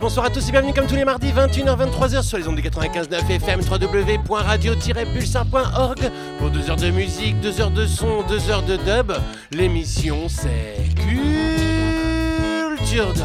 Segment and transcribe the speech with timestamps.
[0.00, 3.28] Bonsoir à tous et bienvenue comme tous les mardis, 21h-23h sur les ondes du 95.9
[3.28, 9.10] FM, www.radio-pulsar.org pour 2 heures de musique, 2 heures de son, 2 heures de dub.
[9.50, 10.76] L'émission c'est
[12.94, 13.24] Culture.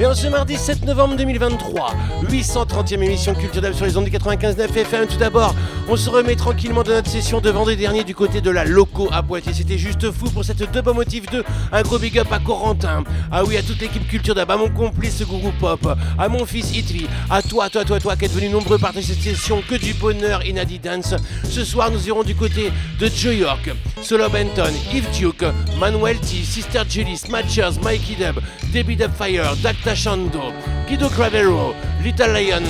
[0.00, 1.94] Et en ce mardi 7 novembre 2023,
[2.30, 5.06] 830e émission Culture Dub sur les ondes du 95.9 FM.
[5.06, 5.54] Tout d'abord,
[5.90, 9.10] on se remet tranquillement de notre session de vendredi dernier du côté de la Loco
[9.12, 9.52] à Poitiers.
[9.52, 11.44] C'était juste fou pour cette Dub Motif 2.
[11.70, 13.04] Un gros big up à Corentin.
[13.30, 15.86] Ah oui, à toute l'équipe Culture Dub, à mon complice Gourou Pop,
[16.18, 19.22] à mon fils Itvi, à toi, toi, toi, toi qui êtes venu nombreux partager cette
[19.22, 19.62] session.
[19.68, 21.14] Que du bonheur in Dance.
[21.44, 25.44] Ce soir, nous irons du côté de Joe York, Solo Benton, Yves Duke,
[25.78, 28.40] Manuel T, Sister Julie, Matchers, Mikey Dub,
[28.80, 30.54] Debbie Dubfire, Dacta Shando,
[30.86, 32.64] Guido Cravero, Little Lion,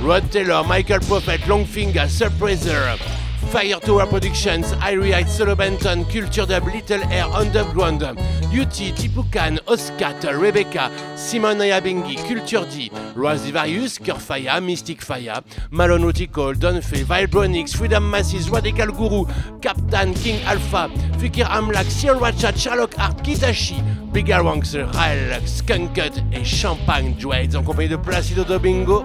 [0.00, 2.96] Rod Taylor, Michael Prophet, Longfinger, Surpriser,
[3.50, 10.22] Fire Tower Productions, Irie Heights, Solo Benton, Culture Dub, Little Air, Underground, UT, Tipukan, Oscat,
[10.38, 18.50] Rebecca, Simon Ayabengi, Culture D, Rosie Varius, Curfaya, Mystic Faya, Malone Donfe, Vibronix, Freedom Masses,
[18.50, 19.24] Radical Guru,
[19.62, 26.44] Captain King Alpha, Fikir Amlak, Sierra Ratchat, Sherlock Art, Kitashi, Bigger Wonks, Rael, Skunkut et
[26.44, 29.04] Champagne Dwades en compagnie de Placido Domingo.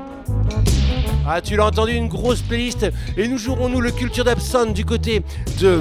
[1.26, 2.86] Ah, tu l'as entendu, une grosse playlist.
[3.16, 5.22] Et nous jouerons, nous, le Culture d'Abson du côté
[5.62, 5.80] de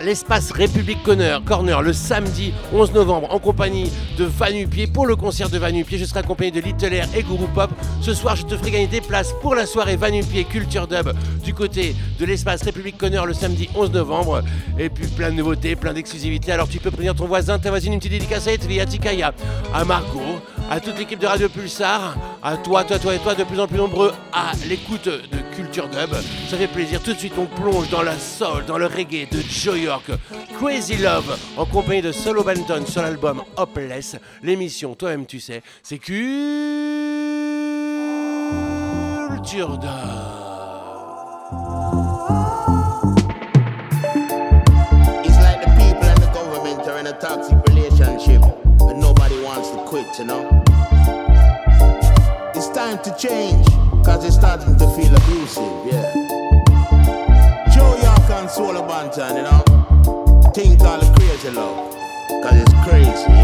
[0.00, 4.88] l'espace République Corner, Corner le samedi 11 novembre en compagnie de Vanupier.
[4.88, 7.70] Pour le concert de Vanupier, je serai accompagné de Little Air et Guru Pop.
[8.00, 11.12] Ce soir, je te ferai gagner des places pour la soirée Vanupier Culture Dub
[11.44, 14.42] du côté de l'espace République Corner le samedi 11 novembre.
[14.78, 16.50] Et puis plein de nouveautés, plein d'exclusivités.
[16.50, 19.32] Alors tu peux prévenir ton voisin, ta voisine, une petite dédicace à Tikaya,
[19.72, 20.40] à Margot,
[20.72, 23.66] à toute l'équipe de Radio Pulsar, à toi, toi, toi et toi, de plus en
[23.66, 26.14] plus nombreux à l'écoute de Culture Dub.
[26.48, 27.02] Ça fait plaisir.
[27.02, 30.10] Tout de suite, on plonge dans la soul, dans le reggae de Joe York.
[30.58, 34.16] Crazy Love, en compagnie de Solo Benton sur l'album Hopeless.
[34.42, 36.16] L'émission, toi-même, tu sais, c'est Culture
[39.76, 39.90] Dub.
[48.92, 50.61] But nobody wants to quit, you know?
[52.64, 53.66] It's time to change,
[54.04, 56.14] cause it's starting to feel abusive, yeah.
[57.74, 60.52] Joe York and Solar Banton, you know.
[60.54, 61.92] Think all crazy love,
[62.40, 63.41] cause it's crazy,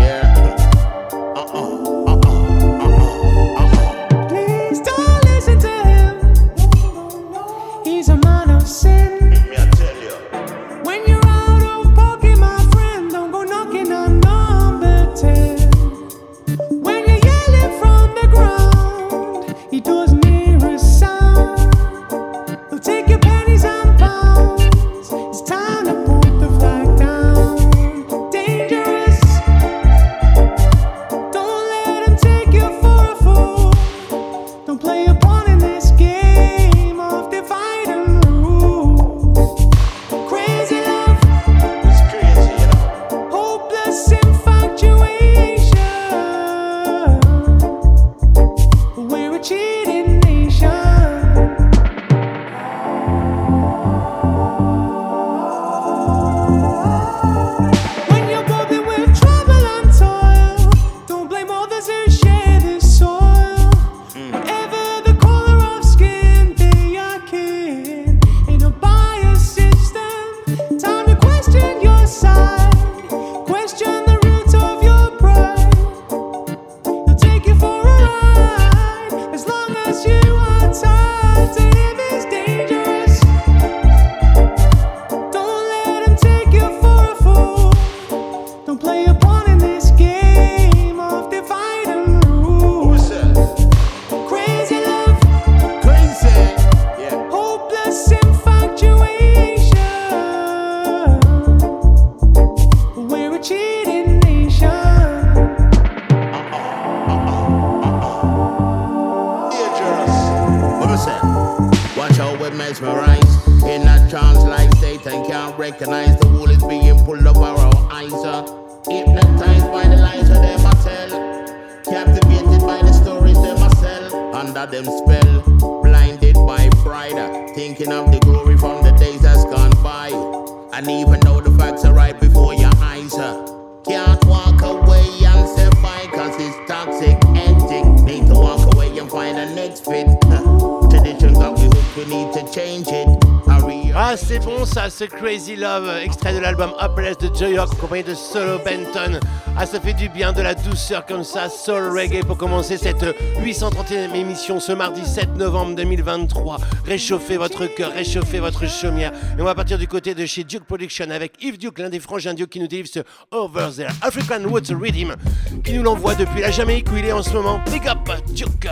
[145.28, 149.20] Crazy Love, extrait de l'album Upless de Joy Rock, accompagné de Solo Benton.
[149.58, 153.04] Ah, ça fait du bien, de la douceur comme ça, Soul Reggae pour commencer cette
[153.38, 156.56] 831e émission ce mardi 7 novembre 2023.
[156.86, 159.12] Réchauffez votre cœur, réchauffez votre chaumière.
[159.38, 162.00] Et on va partir du côté de chez Duke Production avec Yves Duke, l'un des
[162.00, 165.14] frangins Duke qui nous délivre ce Over There African Woods Rhythm,
[165.62, 167.60] qui nous l'envoie depuis la Jamaïque où il est en ce moment.
[167.70, 167.98] Big up
[168.32, 168.70] Duke!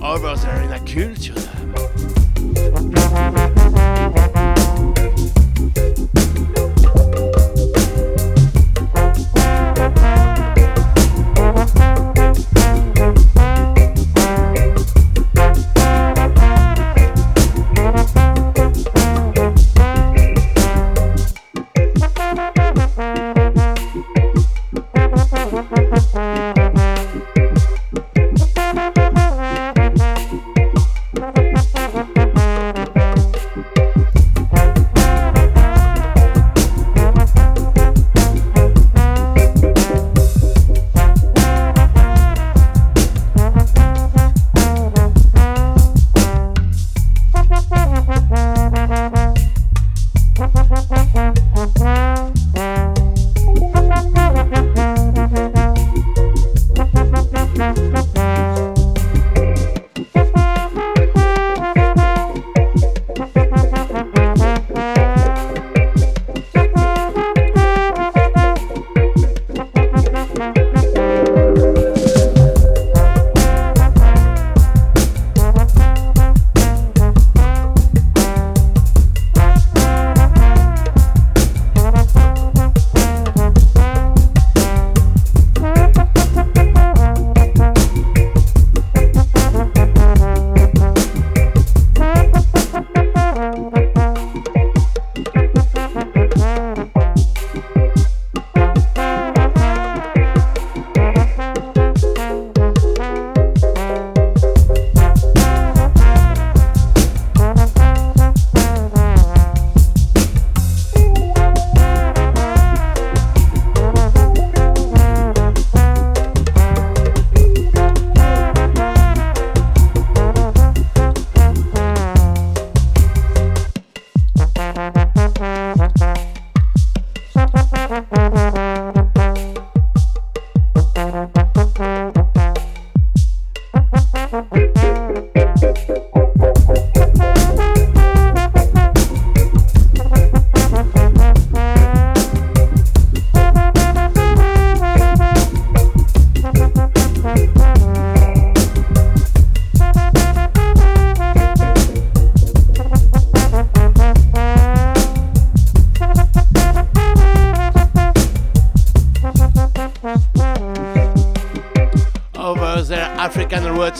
[0.00, 1.34] Over There in la culture.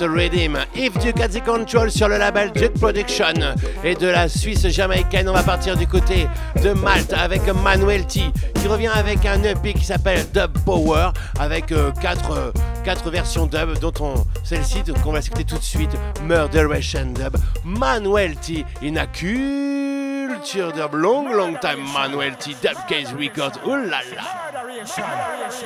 [0.00, 3.34] If Duke has the control sur le label Duke Production
[3.82, 5.28] et de la Suisse jamaïcaine.
[5.28, 6.28] On va partir du côté
[6.62, 8.20] de Malte avec Manuel T
[8.54, 11.08] qui revient avec un EP qui s'appelle Dub Power
[11.40, 12.52] avec 4 euh, quatre,
[12.84, 14.14] quatre versions dub dont on
[14.44, 15.90] celle-ci qu'on va s'écouter tout de suite
[16.22, 17.37] Murderation Dub.
[17.64, 23.58] Manuel T in a culture dub long long time Manuel T Dub Case Records.
[23.66, 24.23] Ouh là là.
[24.52, 25.02] Murderation.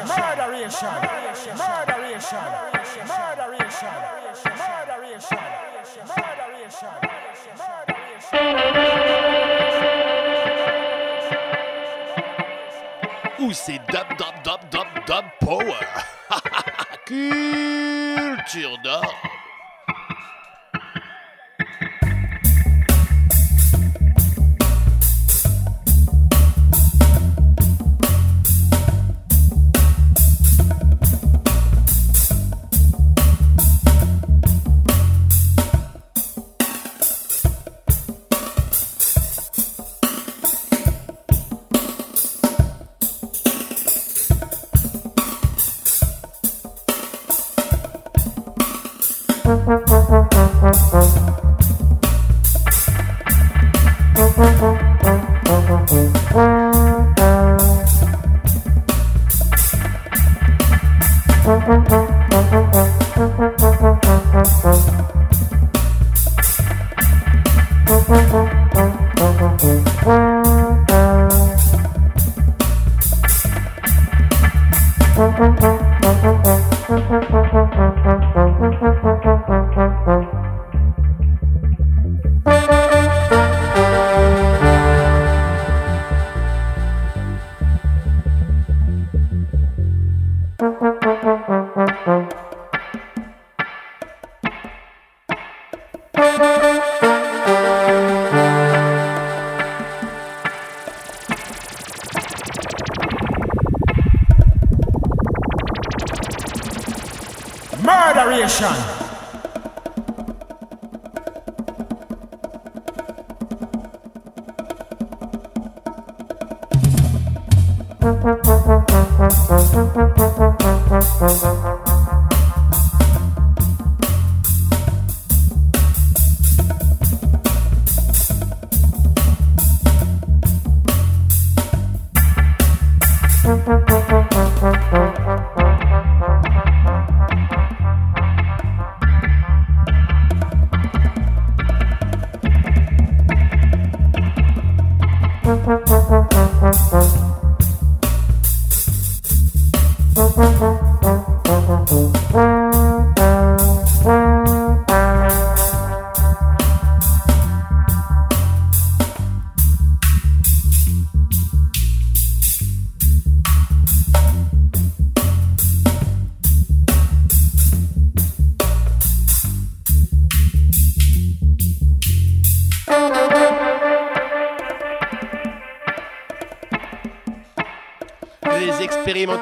[0.07, 0.89] Murderation.
[0.89, 1.53] Murderation.
[1.55, 3.42] Murderation.
[13.65, 15.87] C'est dub dub dub dub dub power.
[17.07, 19.32] Culture d'or.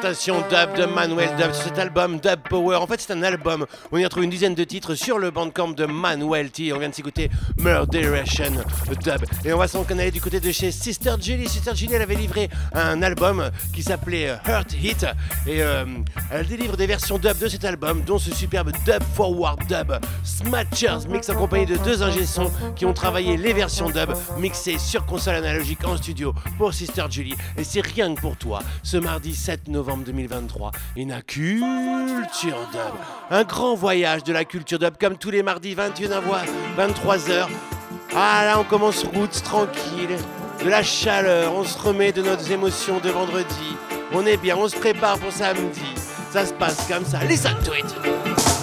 [0.02, 2.76] Dub de Manuel Dub cet album Dub Power.
[2.76, 5.68] En fait, c'est un album on y retrouve une dizaine de titres sur le bandcamp
[5.68, 6.72] de Manuel T.
[6.72, 8.52] On vient de s'écouter Murderation
[9.04, 9.22] Dub.
[9.44, 11.48] Et on va s'en aller du côté de chez Sister Julie.
[11.48, 15.06] Sister Julie, elle avait livré un album qui s'appelait Hurt Hit.
[15.46, 15.84] Et euh,
[16.30, 19.92] elle délivre des versions dub de cet album, dont ce superbe Dub Forward Dub.
[20.24, 22.20] Smatchers mix accompagné de deux ingé
[22.74, 27.36] qui ont travaillé les versions dub mixées sur console analogique en studio pour Sister Julie.
[27.58, 28.62] Et c'est rien que pour toi.
[28.82, 32.94] Ce mardi 7 novembre 2023, une culture dub.
[33.30, 36.20] Un grand voyage de la culture dub comme tous les mardis 21 à
[36.78, 37.48] 23h.
[38.14, 40.16] Ah là, on commence route tranquille,
[40.64, 43.76] de la chaleur, on se remet de nos émotions de vendredi.
[44.12, 45.80] On est bien, on se prépare pour samedi.
[46.32, 47.24] Ça se passe comme ça.
[47.24, 48.59] Listen to it.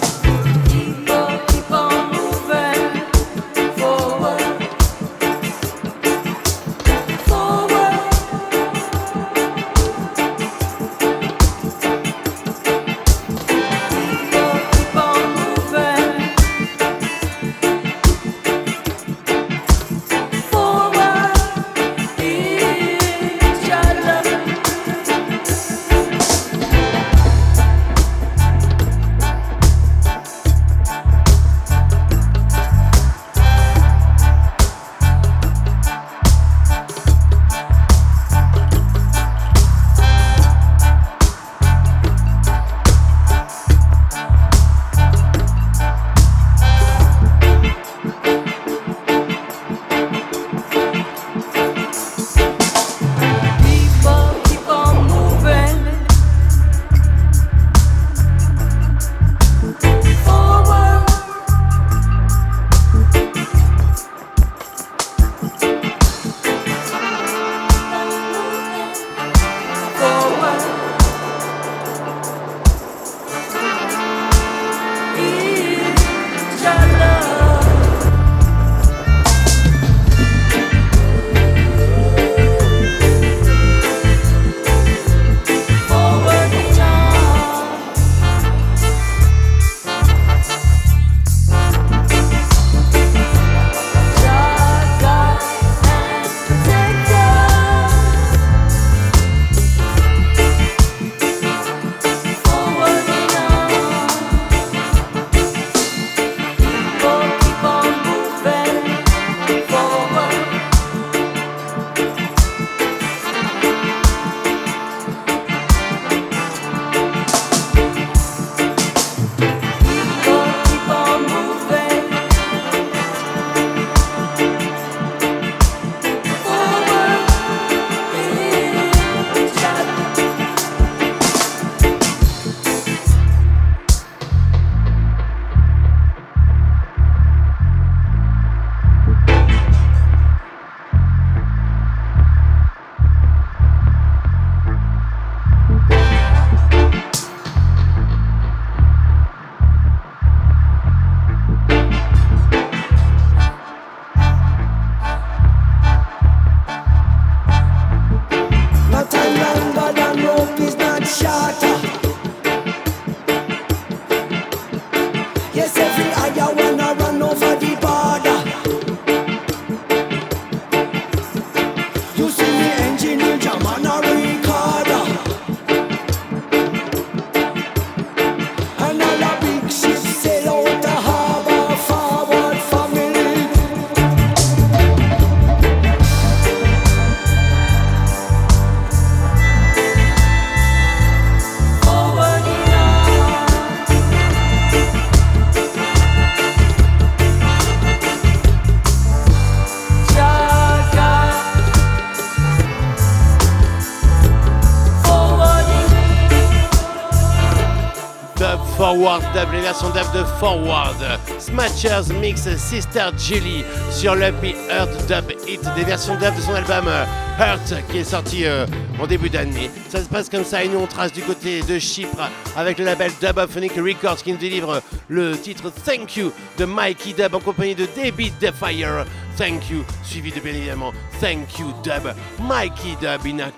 [208.98, 210.96] Forward Dub, les versions dub de Forward.
[211.38, 216.88] Smatchers mix Sister Jelly sur l'Happy Earth Dub Hit, des versions dub de son album
[216.88, 217.04] euh,
[217.38, 218.66] Hurt qui est sorti euh,
[219.00, 219.70] en début d'année.
[219.88, 222.86] Ça se passe comme ça et nous on trace du côté de Chypre avec le
[222.86, 227.76] label Dubophonic Records qui nous délivre le titre Thank You de Mikey Dub en compagnie
[227.76, 229.04] de David Defire.
[229.36, 233.52] Thank You, suivi de bien évidemment Thank You Dub, Mikey Dub in a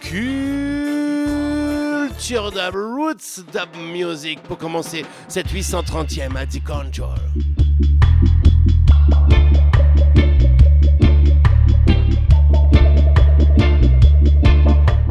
[2.30, 7.18] dub, roots dub music pour commencer cette 830e à The Control.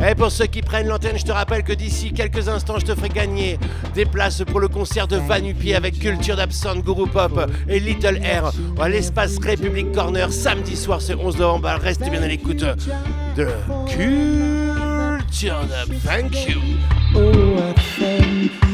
[0.09, 2.95] Et pour ceux qui prennent l'antenne, je te rappelle que d'ici quelques instants, je te
[2.95, 3.59] ferai gagner
[3.93, 8.51] des places pour le concert de Vanupi avec Culture d'Absent, Guru Pop et Little Air
[8.79, 11.69] à l'espace République Corner samedi soir ce 11 novembre.
[11.81, 12.63] Reste bien à l'écoute
[13.35, 13.47] de
[13.89, 16.01] Culture Dub.
[16.01, 16.61] Thank you.
[17.16, 18.68] Oh, I thank you.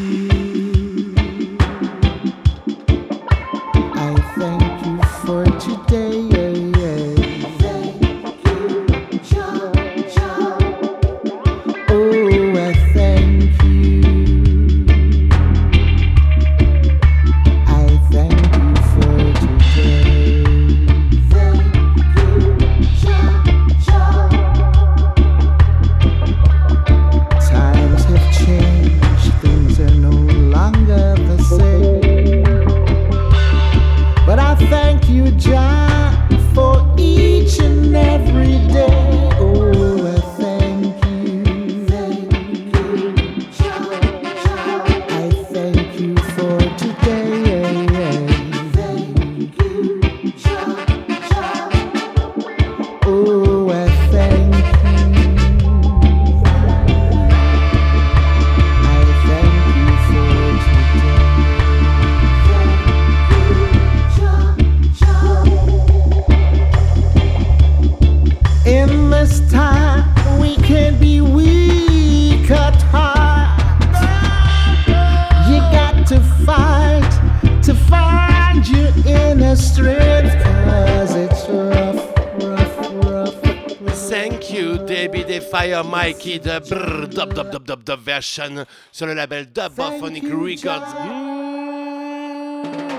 [88.05, 90.63] Version sur le label Dubophonic Records.
[90.63, 91.35] John.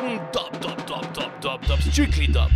[0.03, 2.51] Mm, dub, dub, dub, dub, dub, dub, strictly dub.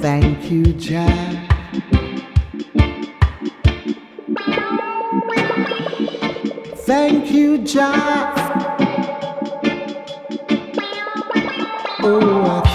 [0.00, 1.46] Thank you, Jack.
[6.86, 8.45] Thank you, Jack.
[12.08, 12.65] Oh,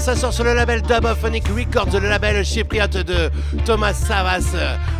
[0.00, 3.30] ça sort sur le label Dubophonic Records, le label chypriote de
[3.66, 4.56] Thomas Savas.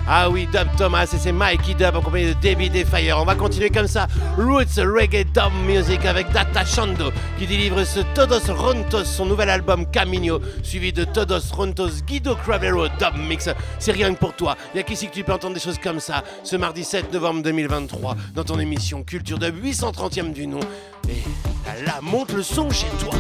[0.06, 3.16] Ah oui, Dub Thomas et c'est Mikey Dub en compagnie de David Fire.
[3.18, 8.00] On va continuer comme ça, Roots Reggae Dub Music avec Data Shando qui délivre ce
[8.14, 13.48] Todos Rontos, son nouvel album Camino, suivi de Todos Rontos Guido Cravero Dub Mix.
[13.78, 15.78] C'est rien que pour toi, il y a qu'ici que tu peux entendre des choses
[15.82, 20.60] comme ça, ce mardi 7 novembre 2023, dans ton émission Culture Dub 830e du nom.
[21.08, 23.14] Et là, monte le son chez toi.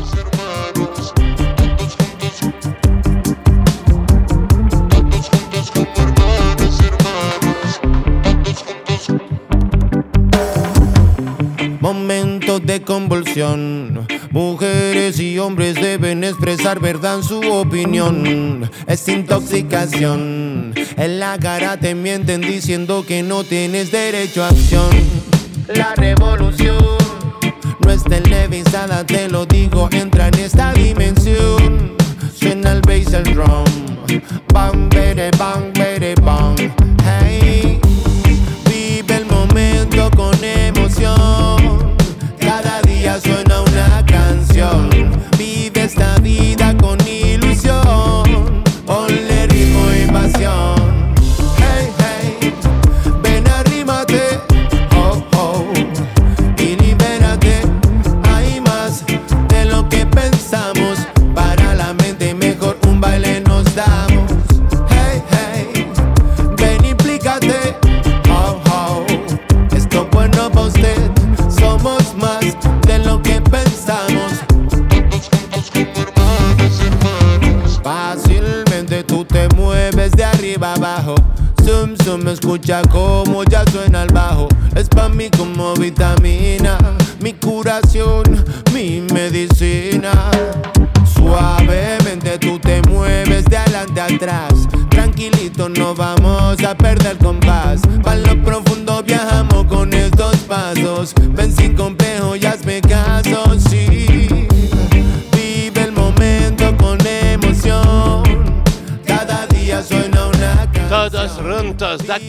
[14.30, 18.70] Mujeres y hombres deben expresar verdad en su opinión.
[18.86, 20.72] Es intoxicación.
[20.96, 24.90] En la cara te mienten diciendo que no tienes derecho a acción.
[25.68, 26.78] La revolución
[27.84, 31.96] no es televisada, te lo digo, entra en esta dimensión.
[32.34, 33.64] Suena el bass, el drum.
[34.52, 36.89] Bang, bere, bang, bere, bang.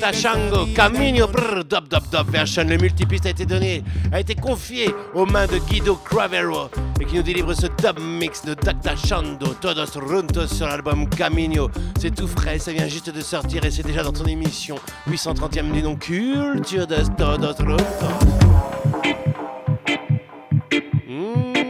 [0.01, 2.63] Dacta Shango, Camino, brr, dub dub dub version.
[2.67, 7.17] Le multipiste a été donné, a été confié aux mains de Guido Cravero et qui
[7.17, 11.69] nous délivre ce dub mix de Dacta Shando, Todos Runtos sur l'album Camino.
[11.99, 15.71] C'est tout frais, ça vient juste de sortir et c'est déjà dans ton émission 830e
[15.71, 18.41] du nom Culture de Todos Runtos.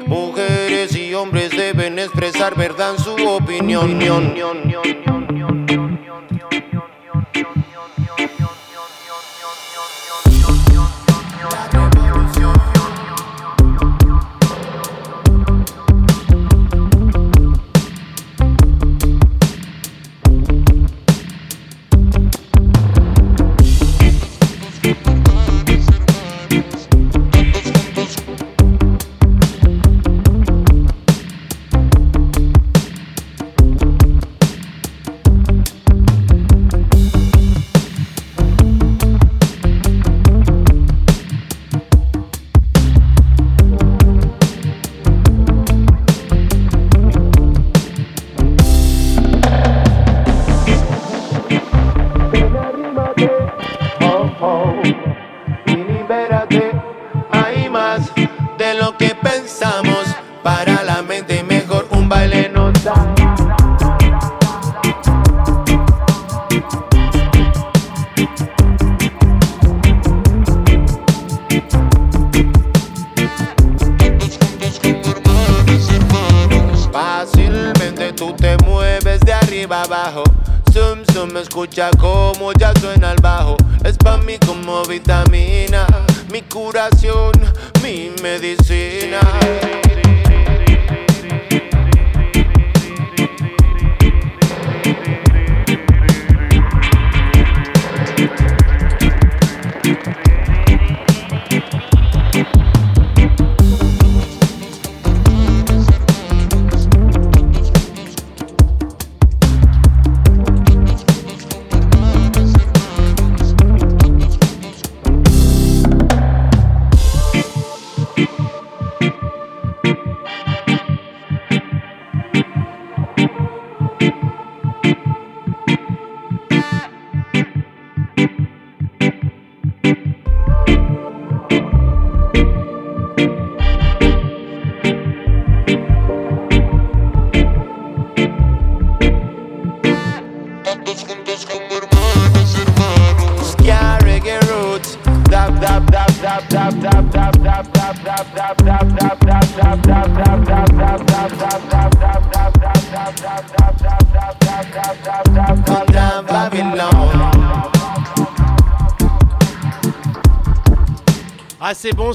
[0.07, 3.99] Mujeres y hombres deben expresar verdad su opinión.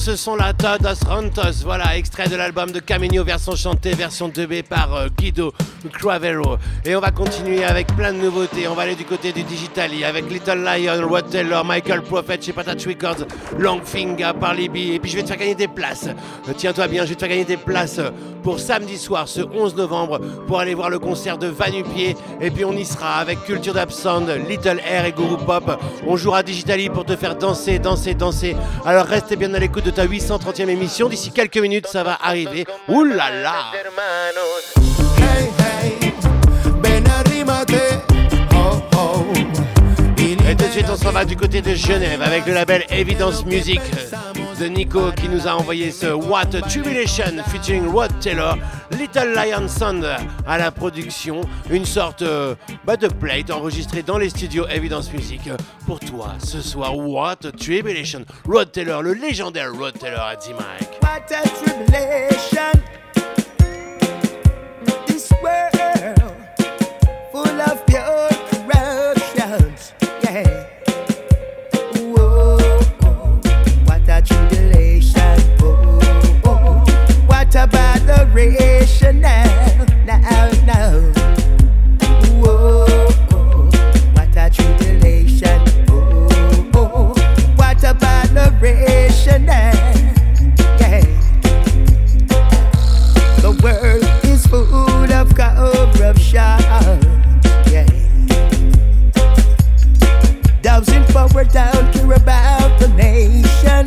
[0.07, 4.63] Ce sont la Todos Rantos, voilà, extrait de l'album de Camino, version chantée, version 2B
[4.63, 5.53] par euh, Guido
[5.89, 6.57] Cravero.
[6.85, 10.05] Et on va continuer avec plein de nouveautés, on va aller du côté du Digitali
[10.05, 13.27] avec Little Lion, Rod Taylor, Michael Prophet chez Patat Records,
[13.59, 16.09] Longfinger par Libby, et puis je vais te faire gagner des places.
[16.57, 18.01] Tiens-toi bien, je vais te faire gagner des places
[18.43, 22.65] pour samedi soir, ce 11 novembre, pour aller voir le concert de Vanupier, et puis
[22.65, 25.81] on y sera avec Culture Sound, Little Air et Guru Pop.
[26.07, 28.57] On jouera Digitali pour te faire danser, danser, danser.
[28.85, 31.09] Alors restez bien à l'écoute de ta 830e émission.
[31.09, 32.65] D'ici quelques minutes, ça va arriver.
[32.89, 33.73] Ouh là là
[40.49, 43.45] Et tout de suite, on s'en va du côté de Genève avec le label Evidence
[43.45, 43.81] Music
[44.59, 48.57] de Nico qui nous a envoyé ce What a Tribulation featuring Rod Taylor,
[48.93, 50.07] Little Lion Sound
[50.47, 52.55] à la production, une sorte euh,
[52.85, 55.43] bah, plate enregistrée dans les studios Evidence Music
[55.85, 56.97] pour toi ce soir.
[56.97, 60.21] What a Tribulation, Rod Taylor, le légendaire Rod Taylor.
[61.03, 62.63] What a tribulation.
[65.43, 66.19] World
[67.31, 68.36] full of pure
[69.49, 70.67] Yeah.
[71.95, 72.59] Whoa,
[73.85, 75.39] what a tribulation.
[75.63, 76.01] Oh,
[76.45, 76.85] oh,
[77.27, 79.46] what a botheration now,
[101.17, 103.87] In power don't care about the nation.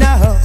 [0.00, 0.36] No.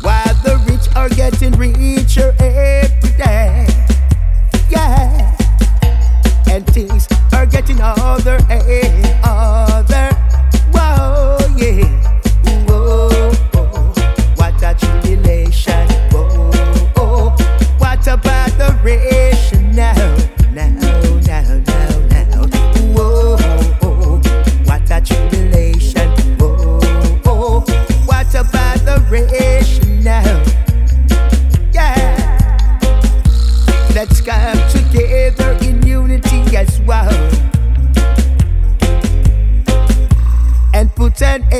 [0.00, 3.66] While the rich are getting richer every day.
[4.70, 5.36] Yeah.
[6.48, 8.38] And things are getting other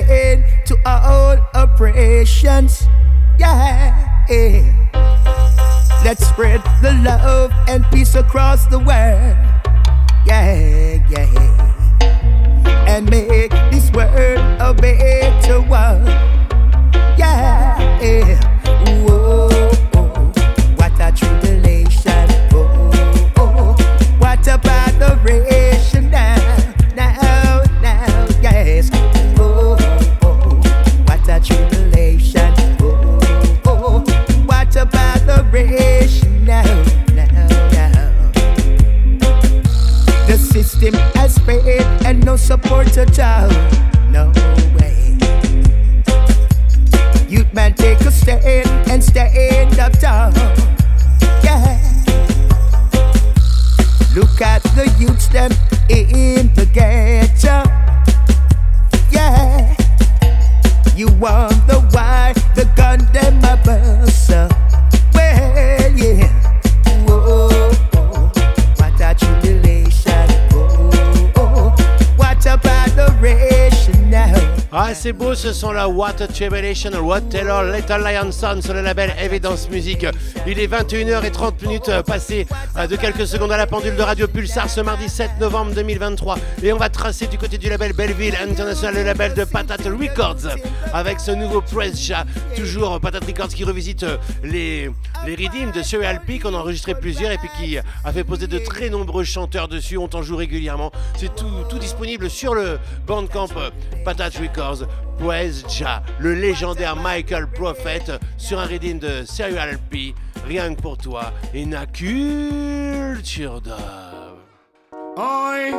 [0.06, 2.86] to all oppressions.
[3.38, 4.24] Yeah.
[4.28, 4.74] yeah.
[6.04, 9.36] Let's spread the love and peace across the world.
[10.26, 11.26] Yeah, yeah.
[12.86, 15.17] And make this world a better
[75.38, 79.70] ce sont la What a Tribulation, Rod Taylor, Little Lion Son sur le label Evidence
[79.70, 80.04] Music.
[80.48, 82.44] Il est 21h30 minutes passées
[82.76, 86.38] euh, de quelques secondes à la pendule de Radio Pulsar ce mardi 7 novembre 2023.
[86.64, 90.56] Et on va tracer du côté du label Belleville International, le label de Patat Records,
[90.92, 92.10] avec ce nouveau Press.
[92.56, 94.90] Toujours Patat Records qui revisite euh, les,
[95.24, 98.58] les de Serial P, qu'on a enregistré plusieurs et puis qui a fait poser de
[98.58, 99.98] très nombreux chanteurs dessus.
[99.98, 100.90] On t'en joue régulièrement.
[101.16, 103.70] C'est tout, tout disponible sur le Bandcamp euh,
[104.04, 104.88] Patat Records.
[105.18, 108.04] Praise Ja, le légendaire Michael Prophet
[108.36, 110.14] sur un redeem de Serial P.
[110.46, 113.74] Rien que pour toi, une culture dub.
[115.16, 115.74] I,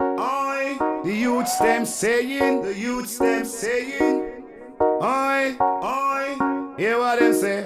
[0.00, 4.42] I, the youths them saying, the youths them saying,
[5.00, 7.64] I, I, hear what them say.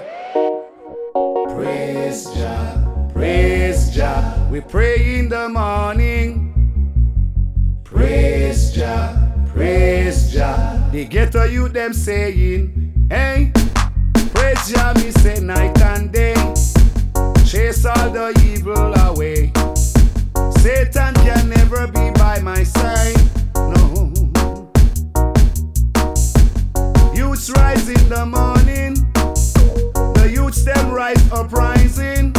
[1.49, 4.47] Praise Jah, praise Jah.
[4.51, 6.53] We pray in the morning.
[7.83, 9.15] Praise Jah,
[9.51, 10.80] praise Jah.
[10.91, 13.53] The a youth them saying, hey,
[14.33, 16.33] praise Jah me say night and day,
[17.47, 19.53] chase all the evil away.
[20.59, 23.15] Satan can never be by my side,
[23.55, 24.11] no.
[27.15, 28.95] Youths rise in the morning,
[30.13, 32.33] the youths them rise uprising,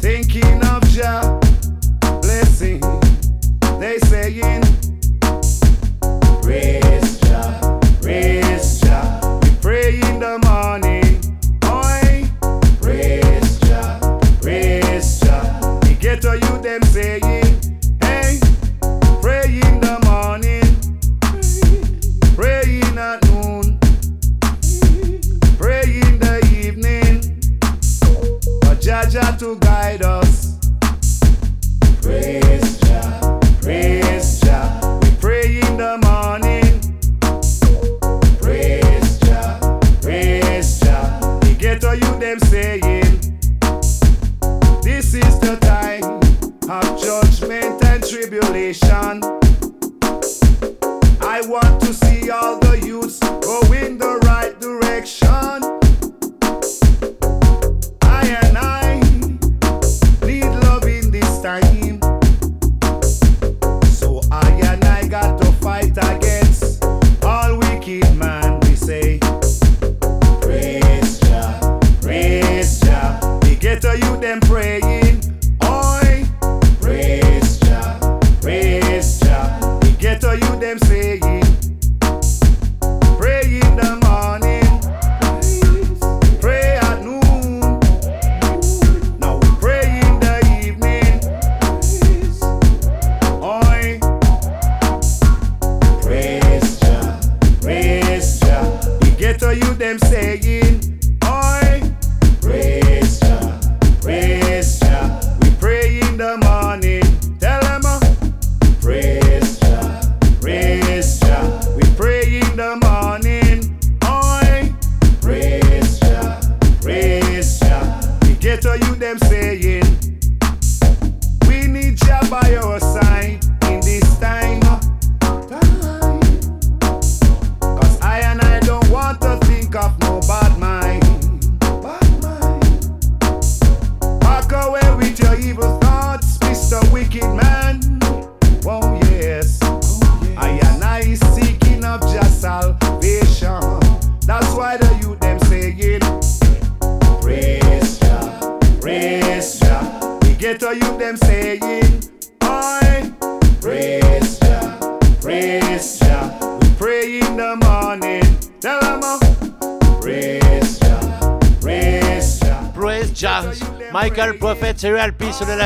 [0.00, 1.38] thinking of Jah
[2.20, 2.80] blessing.
[3.78, 4.64] They saying,
[6.42, 6.87] Praise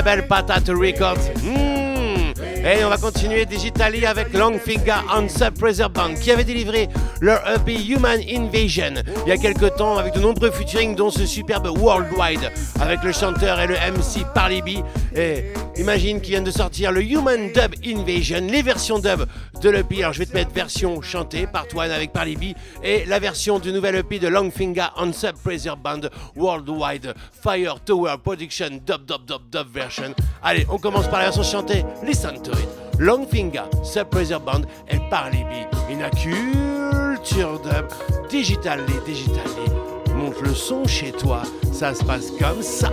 [0.04, 1.30] label Patate Records.
[1.42, 2.32] Mmh.
[2.64, 6.88] Et on va continuer Digitally avec Longfinger and Suppressor Band qui avait délivré
[7.20, 8.94] leur EP Human Invasion
[9.26, 13.12] il y a quelques temps avec de nombreux featuring dont ce superbe Worldwide avec le
[13.12, 14.84] chanteur et le MC Parley B.
[15.16, 15.44] Et
[15.76, 19.24] imagine qu'ils viennent de sortir le Human Dub Invasion, les versions dub
[19.62, 20.00] de l'EP.
[20.00, 23.60] Alors je vais te mettre version chantée par Twan avec Parley B et la version
[23.60, 26.00] du nouvel EP de Longfinger and Suppressor Band
[26.34, 30.14] Worldwide Fire Tower Production Dub Dub Dub Dub version.
[30.42, 31.84] Allez, on commence par la version chantée.
[32.04, 32.68] Listen to it.
[32.98, 35.92] Longfinger, Suppressor Band et Parley B.
[35.92, 37.86] Une culture dub.
[38.28, 39.70] Digitally, digitally.
[40.14, 41.42] Monte le son chez toi.
[41.72, 42.90] Ça se passe comme ça.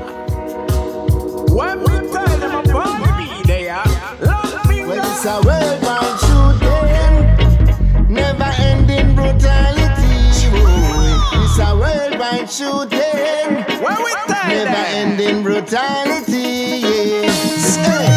[12.40, 16.82] Worldwide shooting, When we tell never them, ending brutality.
[16.82, 17.76] Yes.
[17.76, 18.08] Hey.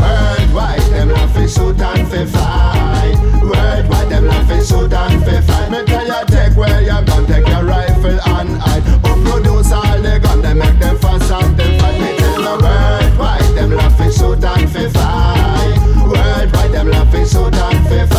[0.00, 3.16] Worldwide, them love to shoot and fi fight.
[3.42, 5.70] Worldwide, them love to shoot and fi fight.
[5.70, 8.82] Me tell you, take where you gun, take your rifle and hide.
[8.82, 12.00] Who produce all the gun, they make them fuss and them fight.
[12.00, 15.78] Me tell you, worldwide, them love to shoot and fi fight.
[15.96, 18.11] Worldwide, them love to shoot and fi fight.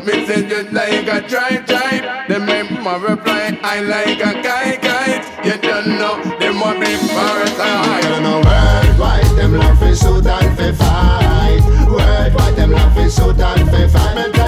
[0.00, 2.26] Me say just like a try try.
[2.28, 5.10] Them make my reply, I like a guy guy.
[5.44, 8.04] You don't know, them want big parasite.
[8.04, 11.62] You know worldwide them love fi shoot and fi fight.
[11.88, 14.41] Worldwide them love fi shoot and fi fight.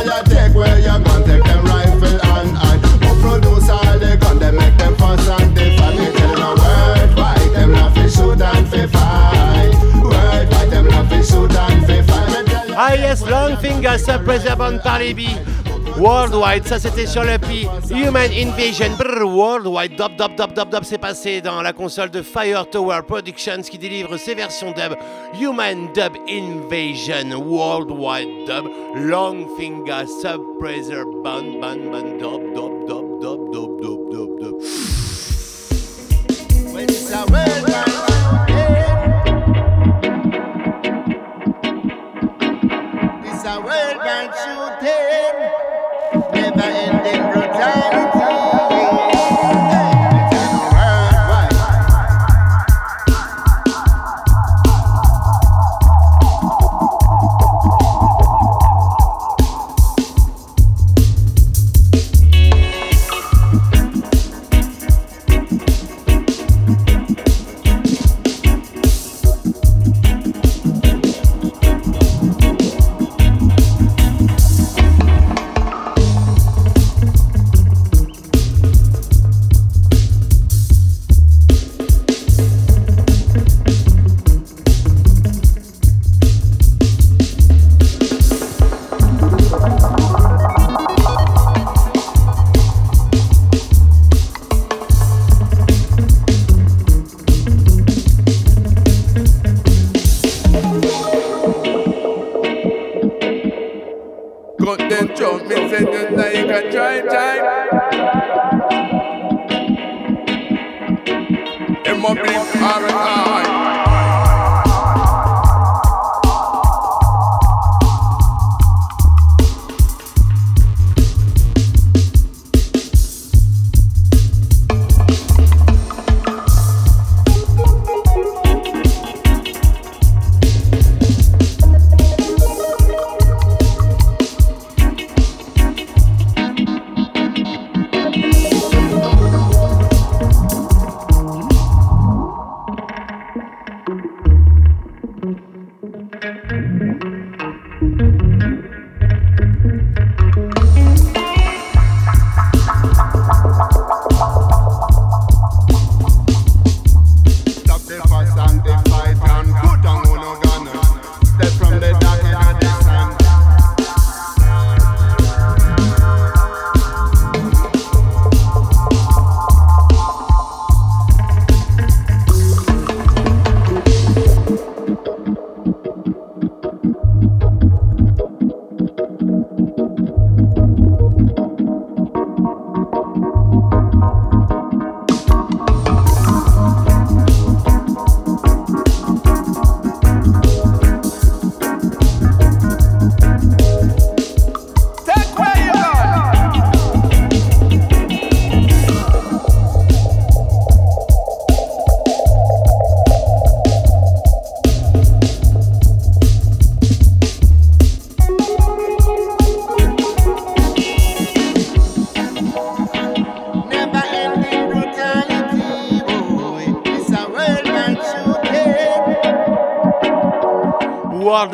[12.96, 15.00] Yes, Long Finger, Sub Band par.
[15.96, 17.68] Worldwide, ça c'était sur le P.
[17.90, 22.20] Human Invasion, brr, Worldwide, dub, dub, dub, dub, dub, c'est passé dans la console de
[22.20, 24.96] Fire Tower Productions qui délivre ses versions dub.
[25.40, 30.04] Human Dub Invasion, Worldwide Dub, Long Finger,
[31.22, 32.73] Band, band, band, dub, dub,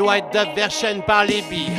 [0.01, 1.71] Worldwide Dub version par billes.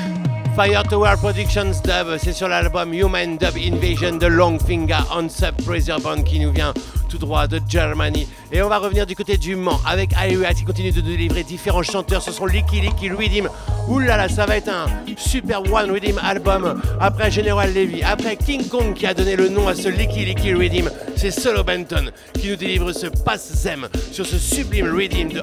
[0.56, 6.00] Fire Tower Productions Dub, c'est sur l'album Human Dub Invasion de Longfinger on Sub Pressure
[6.00, 6.74] Band qui nous vient
[7.10, 8.28] tout droit de Germany.
[8.52, 11.84] Et on va revenir du côté du Mans avec Iria qui continue de délivrer différents
[11.84, 12.22] chanteurs.
[12.22, 13.50] Ce sont Licky Licky Rhythm.
[13.88, 14.86] Oulala, ça va être un
[15.18, 16.82] super One Rhythm album.
[17.00, 20.54] Après General Levy, après King Kong qui a donné le nom à ce Licky Licky
[20.54, 25.42] Rhythm, c'est Solo Benton qui nous délivre ce Pass Zem sur ce sublime Rhythm de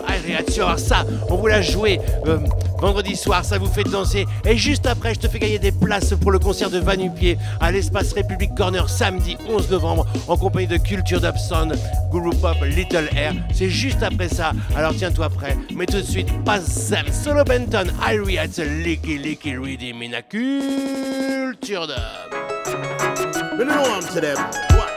[0.61, 2.39] voir ça, on vous l'a joué euh,
[2.81, 4.27] vendredi soir, ça vous fait danser.
[4.45, 7.71] Et juste après, je te fais gagner des places pour le concert de Vanupier à
[7.71, 11.79] l'espace République Corner samedi 11 novembre en compagnie de Culture Dub Sound,
[12.11, 13.35] Guru Pop, Little Air.
[13.53, 15.57] C'est juste après ça, alors tiens-toi prêt.
[15.75, 20.15] Mais tout de suite, Pass Zem, Solo Benton, Iria, it's a licky licky rhythm in
[20.15, 22.39] a Culture Dub.
[23.99, 24.39] To them.
[24.71, 24.91] What?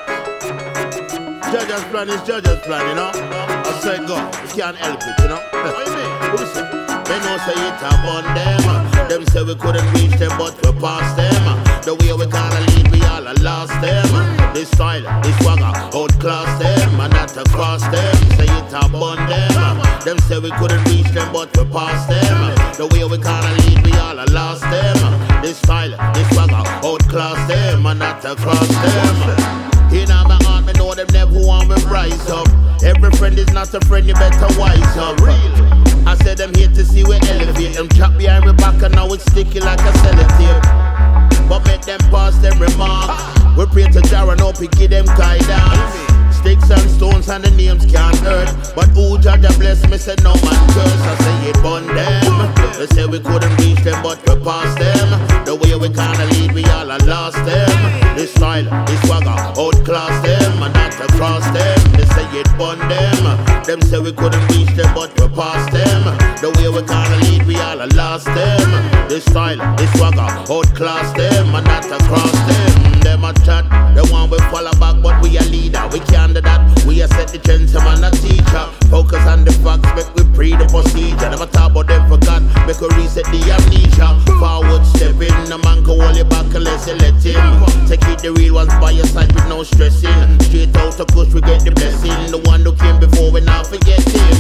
[1.52, 3.12] Judge's plan is judge's plan, you know?
[3.14, 5.42] I say go, you can't help it, you know?
[5.52, 6.91] What you mean?
[7.12, 8.62] They know say it upon them.
[8.64, 9.08] Uh.
[9.10, 11.44] Them say we couldn't reach them, but we passed them.
[11.44, 11.82] Uh.
[11.82, 14.08] The way we gonna lead, we all a lost them.
[14.16, 14.54] Uh.
[14.54, 18.16] This style, this swagger, outclass them, and not across them.
[18.40, 19.82] Say it bun them.
[20.06, 22.56] Them say we couldn't reach them, but we passed them.
[22.80, 24.96] The way we gonna lead, we all a lost them.
[25.42, 29.72] This style, this swagger, outclass them, and not across them.
[29.92, 32.48] In my know them never want me rise up.
[32.84, 35.20] Every friend is not a friend, you better wise up.
[35.22, 37.76] Real I said them here to see we elevate.
[37.76, 41.48] Them drop behind my back and now it's sticky like a sellotape.
[41.48, 43.58] But make them pass them remark.
[43.58, 46.11] We pray to Jah and hope he give them guidance.
[46.42, 48.50] Sticks and stones and the names can't hurt.
[48.76, 51.02] But who judge bless me said no man curse.
[51.06, 52.34] I say it on them.
[52.80, 55.22] They say we couldn't reach them, but we passed them.
[55.46, 57.78] The way we kinda lead, we all lost them.
[58.18, 61.78] This style, this swagger, outclass them and not across them.
[61.94, 63.22] They say it on them.
[63.64, 66.02] Them say we couldn't reach them, but we passed them.
[66.42, 68.68] The way we kinda lead, we all lost them.
[69.08, 73.00] This style, this swagger, outclass them and not across them.
[73.02, 75.88] Them a chat, the one we follow back, but we a leader.
[75.92, 76.62] We can't do that.
[76.86, 78.66] We a set the trends, I'm a teacher.
[78.90, 81.30] Focus on the facts, make we pre the procedure.
[81.30, 84.16] Never talk about them forgot, make we reset the amnesia.
[84.40, 87.88] Forward stepping, a man can hold you back unless you let him.
[87.88, 90.40] Take it the real ones by your side with no stressing.
[90.48, 92.32] Straight out of push, we get the blessing.
[92.32, 94.40] The one who came before we now forget him.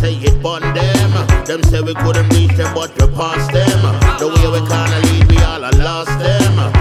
[0.00, 1.10] Say it on them.
[1.44, 3.80] Them say we couldn't reach them, but we passed them.
[4.18, 6.39] The way we kinda lead, we all are lost them.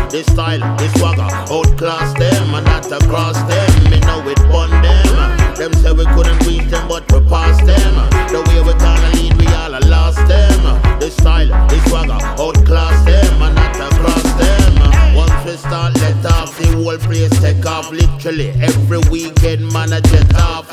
[0.09, 3.91] This style, this swagger, outclass them and not across them.
[3.91, 5.55] Me know it on them.
[5.55, 7.93] Them say we couldn't reach them, but we passed them.
[8.33, 10.99] The way we kinda lead, we all lost them.
[10.99, 15.15] This style, this swagger, outclass them and not across them.
[15.15, 17.91] Once we start, let off the whole place take off.
[17.91, 20.65] Literally every weekend, man, I jet off.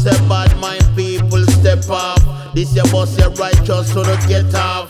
[0.00, 2.18] Say bad mind people step up.
[2.54, 4.88] This your boss, your righteous, so don't get off.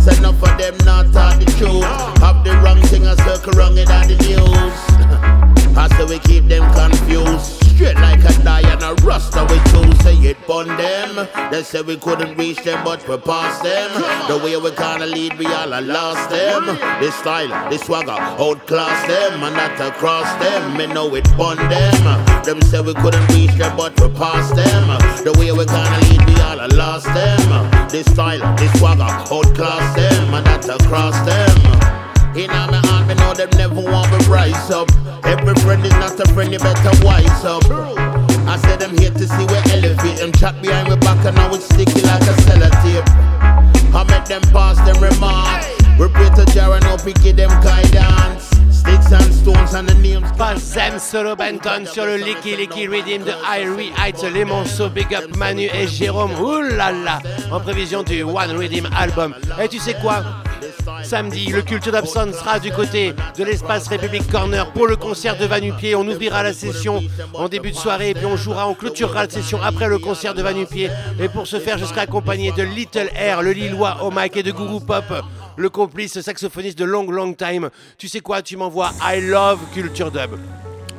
[0.00, 1.84] Say enough of them not talk the truth.
[2.20, 5.76] Have the wrong thing and circle wrong in the news.
[5.76, 7.63] I say we keep them confused.
[7.74, 9.98] Straight like a and a rasta we choose.
[10.04, 11.28] Say it on them.
[11.50, 13.90] They say we couldn't reach them, but we passed them.
[14.28, 16.78] The way we kinda lead, we all are lost them.
[17.00, 20.76] This style, this swagger, outclass them and not across them.
[20.76, 22.42] Me know it on them.
[22.44, 24.86] Them say we couldn't reach them, but we passed them.
[25.24, 27.88] The way we kinda lead, we all are lost them.
[27.88, 32.03] This style, this swagger, outclass them and not across them.
[32.36, 34.90] In my heart, me know them never want me rise up.
[35.24, 37.62] Every friend is not a friend, you better wise up.
[37.70, 40.18] I said I'm here to see we elevate.
[40.18, 43.06] Them chat behind my back and now it's sticky like a sellotape.
[43.94, 45.66] I make them pass them remarks.
[45.96, 48.50] We pray to Jah and hope he give them guidance.
[48.68, 50.28] Sticks and stones and the names.
[50.36, 55.14] Pas Sam Solo Benton sur le Licky Licky Redeem de Irie Heights, les monceaux Big
[55.14, 57.20] Up Manu et Jérôme, oulala,
[57.52, 59.36] en prévision du One Redeem album.
[59.62, 60.24] Et tu sais quoi
[61.02, 65.44] Samedi, le Culture d'Abson sera du côté de l'espace République Corner pour le concert de
[65.44, 65.94] Vanupier.
[65.94, 67.02] On ouvrira la session
[67.34, 70.34] en début de soirée et puis on jouera, on clôturera la session après le concert
[70.34, 70.90] de Vanupier.
[71.20, 74.42] Et pour ce faire, je serai accompagné de Little Air, le Lillois au mic et
[74.42, 75.04] de Guru Pop,
[75.56, 77.70] le complice saxophoniste de Long Long Time.
[77.98, 80.38] Tu sais quoi Tu m'envoies I Love Culture Dub.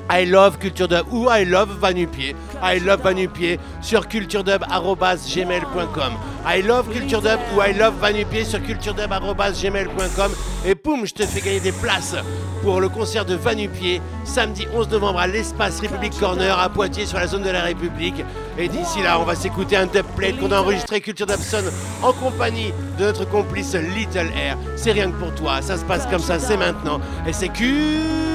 [0.09, 2.35] I love Culture Dub ou I love Vanupier.
[2.61, 6.13] I love Vanupier sur culturedub.gmail.com.
[6.45, 10.31] I love Culture Dub ou I love Vanupier sur culturedub.gmail.com.
[10.65, 12.15] Et poum, je te fais gagner des places
[12.61, 17.17] pour le concert de Vanupier samedi 11 novembre à l'espace République Corner à Poitiers sur
[17.17, 18.23] la zone de la République.
[18.57, 21.63] Et d'ici là, on va s'écouter un dubplate qu'on a enregistré Culture Dubson
[22.03, 24.57] en compagnie de notre complice Little Air.
[24.75, 27.01] C'est rien que pour toi, ça se passe comme ça, c'est maintenant.
[27.27, 28.34] Et c'est Culture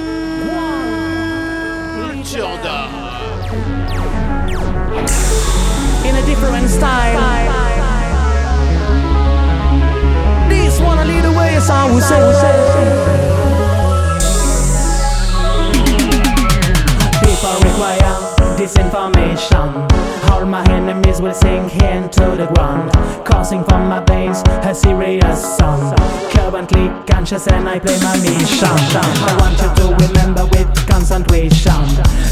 [2.32, 2.90] Dub.
[6.06, 7.18] in a different style.
[10.48, 12.20] This wanna lead the way, as I would say.
[17.20, 18.29] People require
[18.60, 19.68] this information.
[20.30, 22.92] All my enemies will sink into the ground,
[23.24, 25.96] causing from my veins a serious sound.
[26.30, 28.68] Currently conscious and I play my mission.
[28.68, 31.80] I want you to remember with concentration.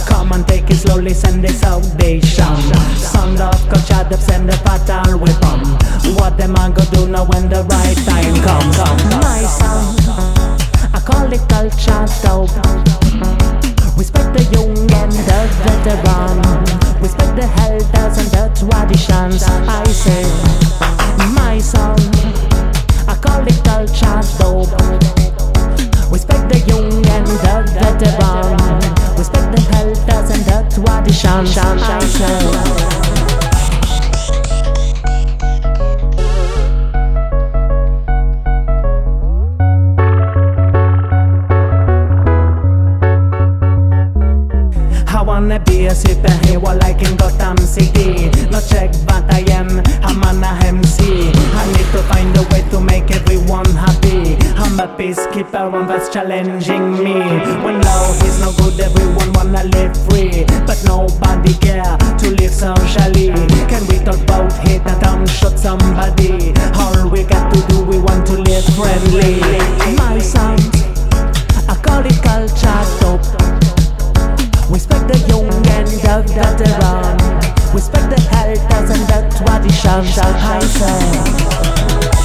[0.04, 2.56] Come and take it slowly, send this foundation.
[3.00, 5.60] Sound of culture send a fatal weapon.
[6.16, 8.76] What them I go do now when the right time comes?
[9.24, 9.96] My sound,
[10.92, 13.67] I call it culture dope.
[13.98, 16.38] Respect the young and the veteran.
[17.02, 19.42] Respect the elders and the traditions.
[19.42, 20.22] I say,
[21.34, 21.98] my son,
[23.08, 24.70] I call it culture dope.
[26.12, 27.36] Respect the young and the
[27.74, 28.56] veteran.
[29.18, 31.58] Respect the elders and the traditions.
[31.58, 33.07] I say.
[45.28, 48.30] wanna be a superhero like in Gotham City.
[48.48, 49.68] No check but I am,
[50.00, 54.38] I'm an MC I need to find a way to make everyone happy.
[54.56, 57.12] I'm a peacekeeper, one that's challenging me.
[57.62, 60.46] When love is no good, everyone wanna live free.
[60.66, 63.28] But nobody care to live socially.
[63.68, 66.54] Can we talk about hate The dumb shot somebody?
[66.80, 69.40] All we got to do, we want to live friendly.
[70.00, 70.64] My sound,
[71.68, 73.47] I call it culture Top.
[74.68, 77.16] We respect the young and the veteran.
[77.72, 80.18] Respect the elders and the traditions.
[80.18, 81.48] I say.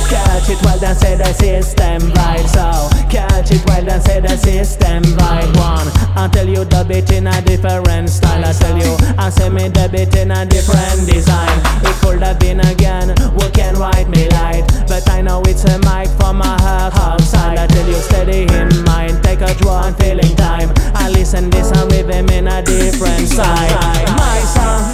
[0.09, 2.45] Catch it well, then say the system right.
[2.49, 5.45] So catch it well, then say the system right.
[5.61, 5.87] One,
[6.17, 8.43] I tell you the bit in a different style.
[8.43, 11.57] I tell you, I say me the bit in a different design.
[11.85, 14.65] It could have been again, who can write me light?
[14.87, 17.59] But I know it's a mic from my heart outside.
[17.59, 20.73] I tell you, steady in mind, take a draw and feeling time.
[20.95, 23.77] I listen this and rhythm in a different side.
[24.17, 24.89] My song,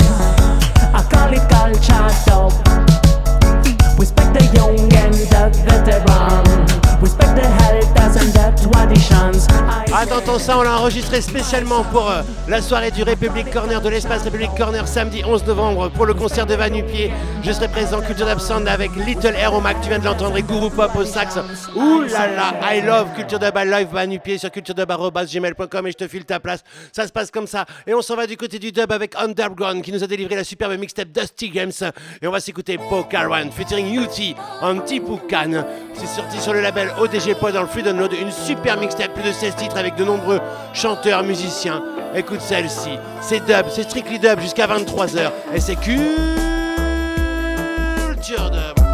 [0.91, 2.59] I call it culture dope.
[3.97, 6.99] Respect the young and the veteran.
[7.01, 7.98] Respect the elders
[10.19, 14.23] attends, ça on l'a enregistré spécialement pour euh, la soirée du République Corner, de l'espace
[14.23, 17.11] République Corner, samedi 11 novembre pour le concert de Vanupier.
[17.43, 20.91] Je serai présent Culture d'Absand avec Little Aeromac, tu viens de l'entendre, et Guru Pop
[20.95, 21.37] au sax.
[21.75, 26.25] Ouh là I love Culture Dub I live Vanupier sur culturedub.gmail.com et je te file
[26.25, 26.63] ta place.
[26.91, 27.65] Ça se passe comme ça.
[27.87, 30.43] Et on s'en va du côté du dub avec Underground qui nous a délivré la
[30.43, 31.71] superbe mixtape Dusty Games.
[32.21, 35.63] Et on va s'écouter Bo Caravan featuring Uti en Tipu Khan.
[35.93, 39.33] C'est sorti sur le label ODG Pod dans le free Une super mixtape, plus de
[39.33, 40.39] 16 titres avec de nombreux
[40.73, 41.83] chanteurs, musiciens.
[42.15, 42.91] Écoute celle-ci.
[43.21, 45.31] C'est dub, c'est strictly dub jusqu'à 23h.
[45.53, 45.99] Et c'est Culture
[48.51, 48.88] Dub.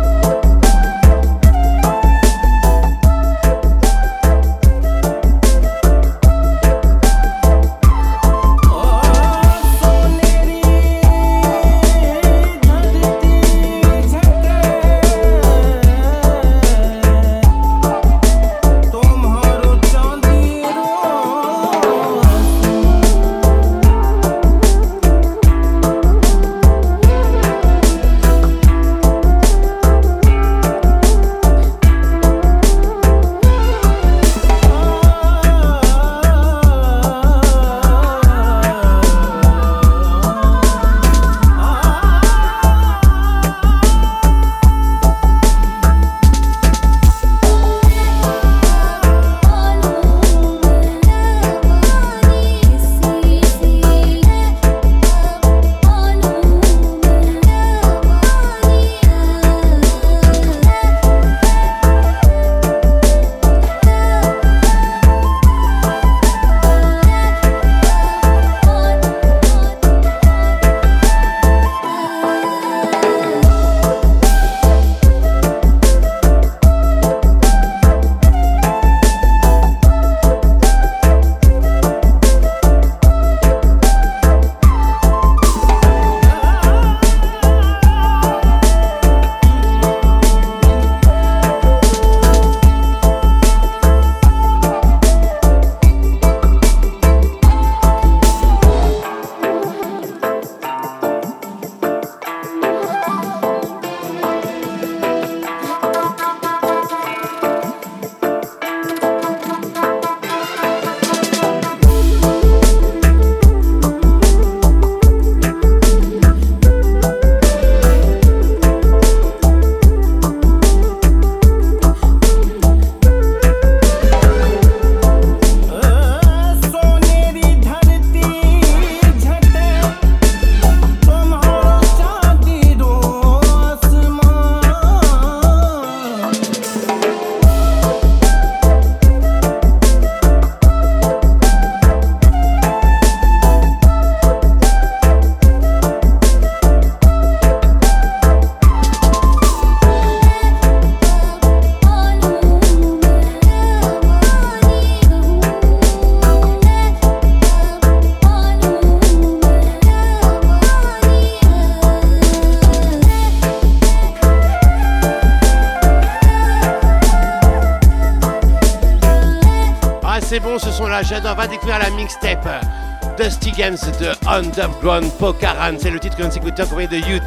[174.36, 175.78] Underground Pokaran.
[175.80, 177.22] C'est le titre que l'on s'écoute en compagnie de UT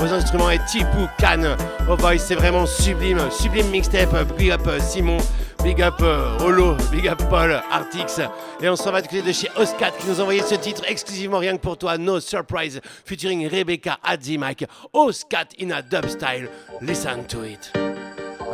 [0.00, 1.56] aux instruments et Tipu Khan
[1.88, 2.18] au voice.
[2.18, 4.14] C'est vraiment sublime, sublime mixtape.
[4.36, 5.16] Big up euh, Simon,
[5.64, 8.20] big up euh, Holo, big up Paul, Artix.
[8.60, 10.82] Et on s'en va du côté de chez Oscat qui nous a envoyé ce titre
[10.86, 11.96] exclusivement rien que pour toi.
[11.96, 14.66] No Surprise featuring Rebecca Adzimac.
[14.92, 16.48] Oscat in a dub style.
[16.82, 17.81] Listen to it.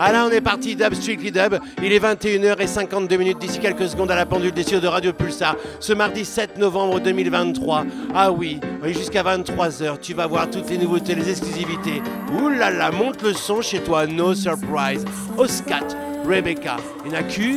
[0.01, 1.59] Ah, Alain, on est parti d'Ab Strictly Dub.
[1.83, 5.57] Il est 21h52 d'ici quelques secondes à la pendule des de Radio Pulsar.
[5.81, 7.85] Ce mardi 7 novembre 2023.
[8.15, 12.01] Ah oui, jusqu'à 23h, tu vas voir toutes les nouveautés, les exclusivités.
[12.33, 12.49] Ouh
[12.97, 15.05] monte le son chez toi, no surprise.
[15.37, 15.89] Oscat,
[16.29, 17.57] Rebecca, et la culture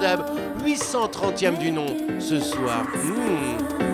[0.00, 0.24] d'Ab,
[0.66, 1.86] 830e du nom
[2.18, 2.84] ce soir.
[3.04, 3.87] Hmm.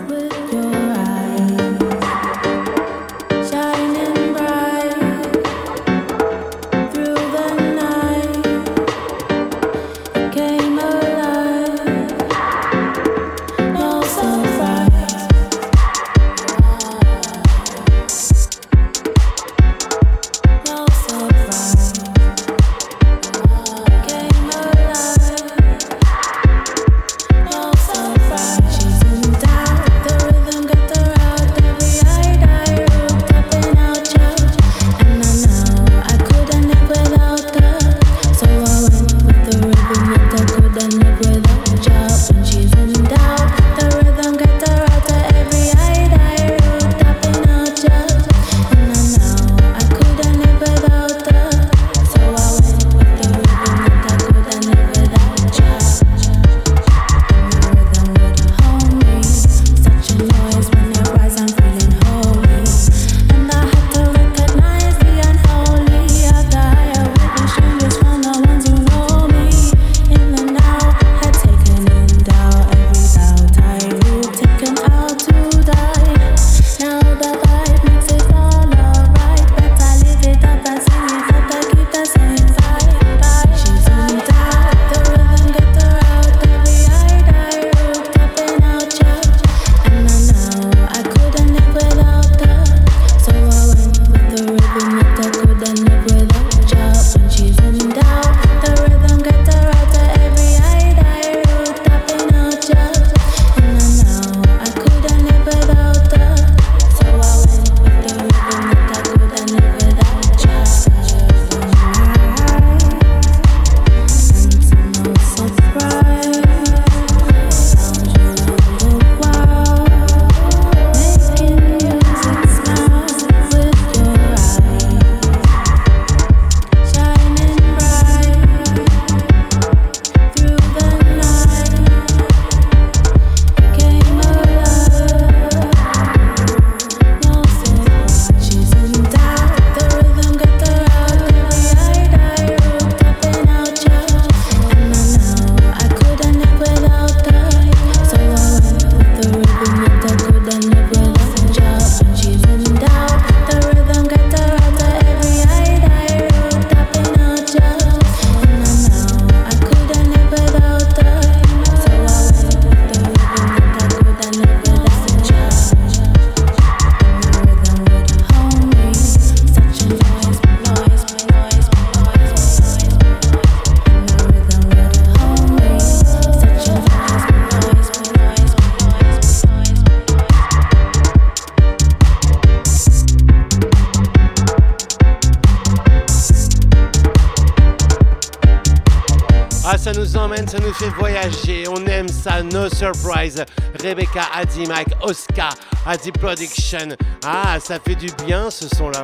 [193.81, 195.53] Rebecca Addy, Mike Oscar,
[195.85, 196.95] Addy Production.
[197.23, 199.03] Ah, ça fait du bien ce son-là.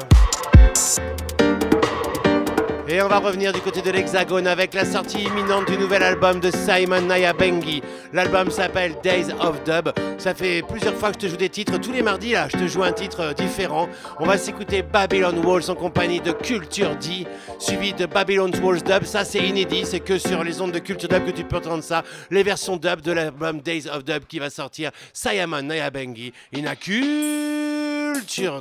[2.88, 6.42] Et on va revenir du côté de l'Hexagone avec la sortie imminente du nouvel album
[6.42, 7.82] de Simon Naya Bengi.
[8.12, 9.94] L'album s'appelle Days of Dub.
[10.18, 11.80] Ça fait plusieurs fois que je te joue des titres.
[11.80, 13.88] Tous les mardis, là, je te joue un titre euh, différent.
[14.20, 17.26] On va s'écouter Babylon Walls en compagnie de Culture D
[17.62, 19.03] suivi de Babylon's Walls Dub.
[19.03, 21.84] Ça, c'est inédit, c'est que sur les ondes de Culture Dub que tu peux entendre
[21.84, 22.03] ça.
[22.30, 24.91] Les versions dub de l'album Days of Dub qui va sortir.
[25.14, 28.59] Sayama Nayabengi, Inaculture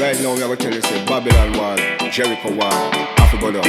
[0.00, 1.76] Right now, we are telling you, say Babylon Wall,
[2.10, 3.64] Jericho Wall, Africa Dub.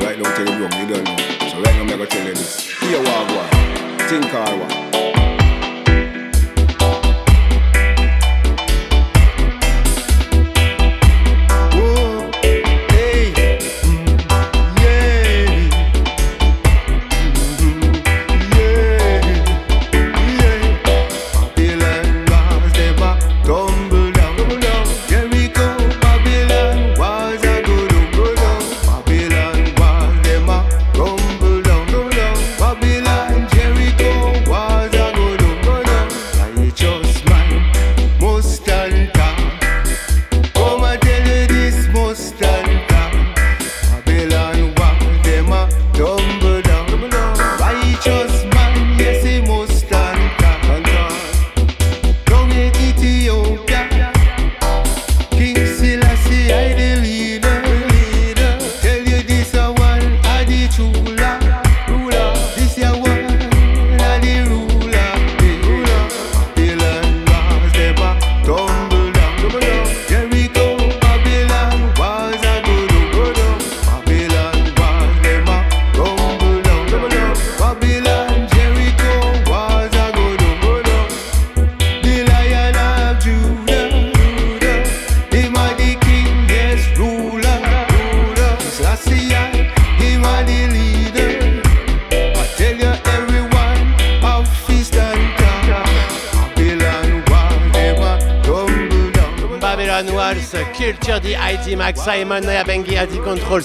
[0.00, 1.16] Right now, tell you you don't know.
[1.50, 2.60] So right now, we are you this.
[2.80, 3.50] Here, Wagwan,
[4.08, 4.99] Think Hard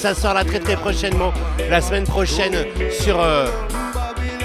[0.06, 1.34] Ça sort très très prochainement,
[1.68, 2.54] la semaine prochaine
[2.92, 3.48] sur euh,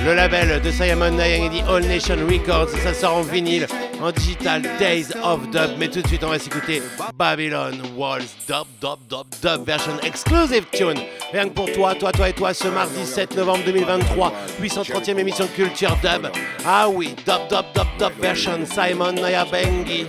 [0.02, 2.70] le label de Simon Nayangidi All Nation Records.
[2.82, 3.66] Ça sort en vinyle,
[4.00, 5.72] en digital, Days of Dub.
[5.78, 6.80] Mais tout de suite, on va s'écouter
[7.14, 10.98] Babylon Waltz Dub, Dub, Dub, Dub version exclusive tune.
[11.30, 14.32] Rien que pour toi, toi, toi et toi, ce mardi 7 novembre 2023,
[14.62, 16.30] 830e émission Culture Dub.
[16.64, 20.06] Ah oui, Dub, Dub, Dub, Dub version Simon Naya Bengi.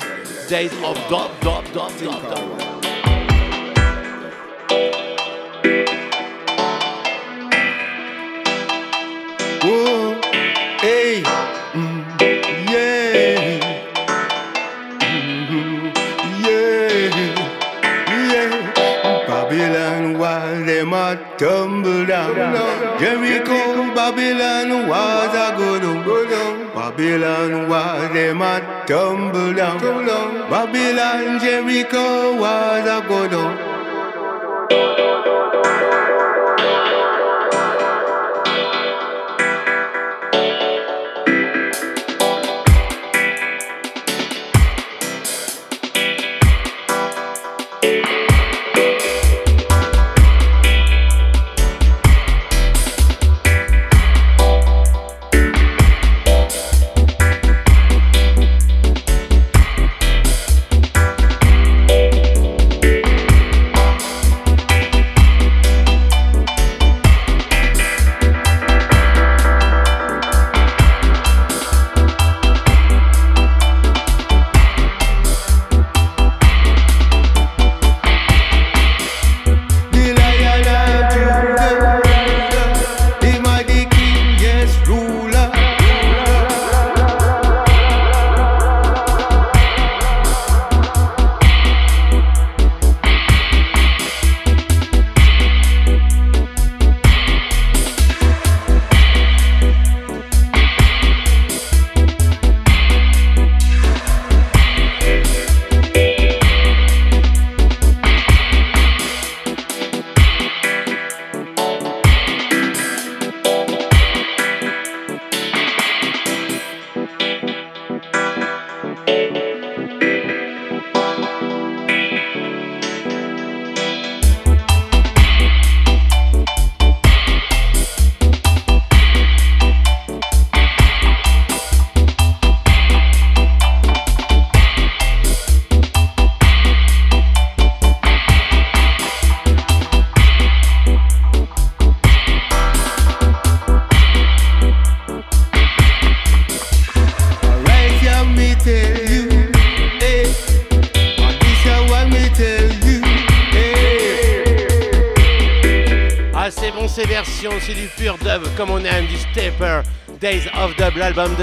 [0.50, 2.61] Days of Dub, Dub, Dub, Dub, Dub.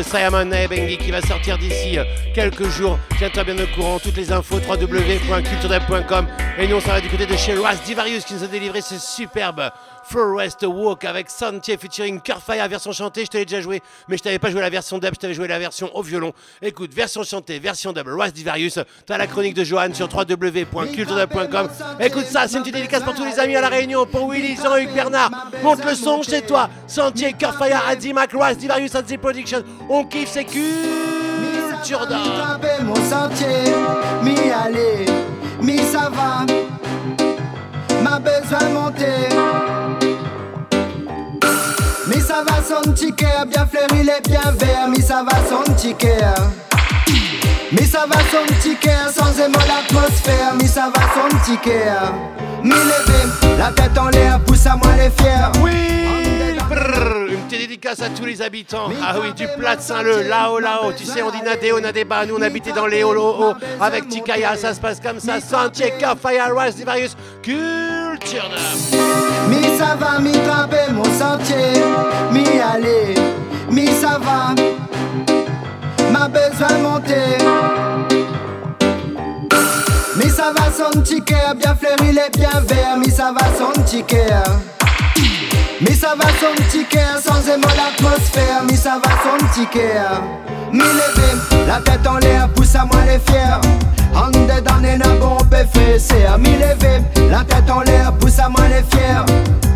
[0.09, 2.04] Simon Naebengi qui va sortir d'ici euh,
[2.34, 2.98] quelques jours.
[3.18, 6.26] Tiens-toi bien au courant, toutes les infos www.culturedub.com.
[6.59, 8.80] Et nous, on s'en va du côté de chez Ras Divarius qui nous a délivré
[8.80, 9.70] ce superbe
[10.09, 13.24] Forest Walk avec Santier featuring Curfire, version chantée.
[13.24, 15.46] Je te déjà joué, mais je t'avais pas joué la version dub, je t'avais joué
[15.48, 16.32] la version au violon.
[16.62, 18.78] Écoute, version chantée, version dub, Ras Divarius.
[19.06, 21.68] T'as la chronique de Johan sur www.culturedub.com.
[22.00, 24.56] Écoute ça, c'est une petite dédicace pour tous les amis à la Réunion, pour Willy,
[24.56, 25.30] Jean-Hugues, Bernard.
[25.62, 26.70] Monte le son chez toi.
[26.86, 29.62] Santier, Curfire, Adi Mac, Ras Divarius, Adi Production.
[29.90, 32.06] On kiffe, c'est culture.
[32.09, 33.74] Trapper mon sentier,
[34.22, 35.06] mi aller,
[35.84, 36.46] ça va,
[38.72, 39.97] monter.
[42.39, 46.20] Ça va son ticket, bien fleuri, il est bien vert, mi ça va son ticket.
[47.72, 51.91] Mi ça va son ticket, sans émo l'atmosphère, mi ça va son ticket.
[52.62, 55.51] Mi lever, la tête en l'air, pousse à moi les fiers.
[55.64, 56.27] Oui,
[56.70, 58.90] une petite dédicace à tous les habitants.
[59.02, 60.92] Ah oui, du plat de Saint-Leu, là-haut, là-haut.
[60.96, 62.26] Tu sais, on dit Nadéo, Nadéba.
[62.26, 64.56] Nous, on habitait dans les hauts avec Tikaya.
[64.56, 65.40] Ça se passe comme ça.
[65.40, 68.50] Santier, Fire, Rise, Divarius, Culture.
[69.48, 71.82] Mi ça va, mi trapper mon sentier,
[72.32, 73.14] mi aller,
[73.70, 74.54] mi ça va,
[76.10, 77.38] m'a besoin monter.
[80.16, 83.80] Mi ça va son ticket, bien fleuri, il est bien vert, mi ça va son
[83.82, 84.26] ticket.
[85.80, 88.64] Mi ça va son petit cœur, sans aimer l'atmosphère.
[88.68, 90.22] Mi ça va son petit cœur.
[90.72, 90.82] Mi
[91.68, 93.60] la tête en l'air, pousse à moi les fiers.
[94.12, 95.38] En dedans, n'est bon
[95.98, 96.56] C'est à mi
[97.30, 99.22] la tête en l'air, pousse à moi les fiers.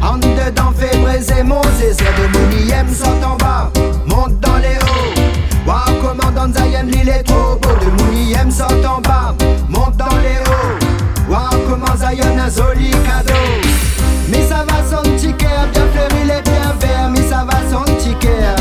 [0.03, 2.03] En dedans, fait briser mon zézé.
[2.03, 3.71] De mon IM, saute en bas,
[4.05, 5.21] monte dans les hauts.
[5.65, 7.69] Voir comment dans Zion, l'île est trop beau.
[7.81, 9.37] De mon IM, saute en bas,
[9.69, 11.29] monte dans les hauts.
[11.29, 13.92] Voir comment Zion, un joli cadeau.
[14.33, 17.11] Mi ça va son petit cœur bien fleuri, les bien vert.
[17.11, 18.57] Mi ça va son petit cœur.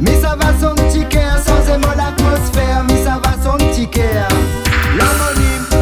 [0.00, 2.82] Mi sa va son petit cœur, sans émo l'atmosphère.
[2.84, 4.28] Mi ça va son petit cœur.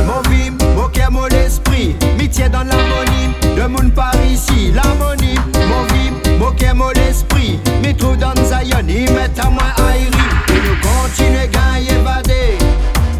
[0.07, 1.95] Mon vim, mon cœur, mon esprit.
[2.19, 4.73] Mi dans l'harmonie, de moun par ici.
[4.75, 5.39] L'harmonie,
[5.69, 7.61] mon vim, mon cœur, mon esprit.
[7.85, 10.11] Mi dans Zion, il met à moi aïri.
[10.49, 12.59] Et nous continuons gagner évader.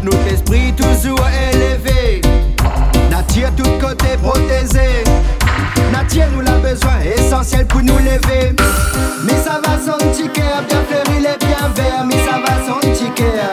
[0.03, 2.21] Notre esprit toujours élevé.
[3.09, 5.03] Nature tout côté protégé.
[6.01, 8.55] Nous l'a besoin, essentiel pour nous lever.
[9.25, 9.97] Mais ça va son
[10.29, 12.05] cœur, bien fleuri, les bien vert.
[12.05, 12.79] Mais ça va son
[13.15, 13.51] cœur.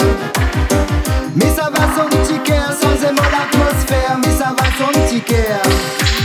[1.34, 4.18] Mais ça va son cœur, sans aimer l'atmosphère.
[4.24, 5.60] Mais ça va son cœur.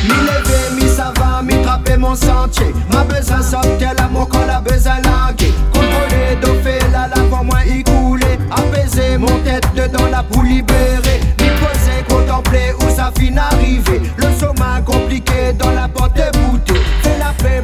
[0.03, 2.72] Mi lever, mi ça va, mi trapper mon sentier.
[2.93, 5.51] Ma besoin sortir l'amour qu'on a besoin languer.
[5.74, 8.38] Contrôler, d'offrir la lave, moins y couler.
[8.51, 10.43] Apaiser mon tête dedans la pour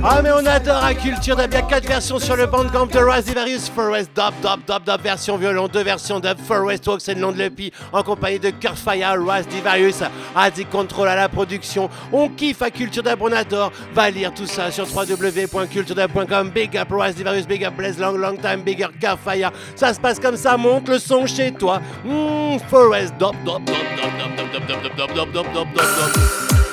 [0.10, 2.86] Ah mais on adore à Culture Dub, il y a 4 versions sur le bandcamp
[2.86, 6.64] de Rise Divarius, For West Dub, Dub, Dub, Dub, version violon, deux versions dub, For
[6.64, 10.02] West Walk, c'est le nom de l'EP, en compagnie de Curfire, Rise Divarius,
[10.34, 14.48] Adi Control à la production, on kiffe à Culture Dub, on adore, va lire tout
[14.48, 18.94] ça sur www.culturedub.com, big up Rise Divarius, big up Blaze Long, long time, big up
[19.02, 23.36] Curfire, ça se passe comme ça, monte le son chez toi, mmh, For West Dub,
[23.44, 26.67] Dub, Dub, Dub, Dub, Dub, Dub, Dub, Dub, Dub, Dub, Dub, Dub.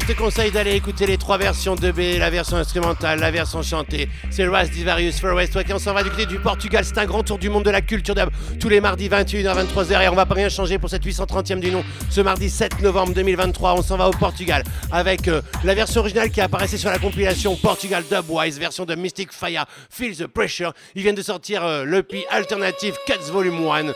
[0.00, 3.62] Je te conseille d'aller écouter les trois versions de B, la version instrumentale, la version
[3.62, 4.08] chantée.
[4.30, 6.84] C'est Ras Divarius for West Walk et on s'en va du côté du Portugal.
[6.84, 8.28] C'est un grand tour du monde de la culture dub
[8.60, 11.70] tous les mardis 21h, 23h et on va pas rien changer pour cette 830e du
[11.70, 11.82] nom.
[12.10, 16.30] Ce mardi 7 novembre 2023, on s'en va au Portugal avec euh, la version originale
[16.30, 20.72] qui apparaissait sur la compilation Portugal Dubwise, version de Mystic Fire, Feel the Pressure.
[20.94, 23.92] Ils viennent de sortir euh, l'EP Alternative Cuts Volume 1.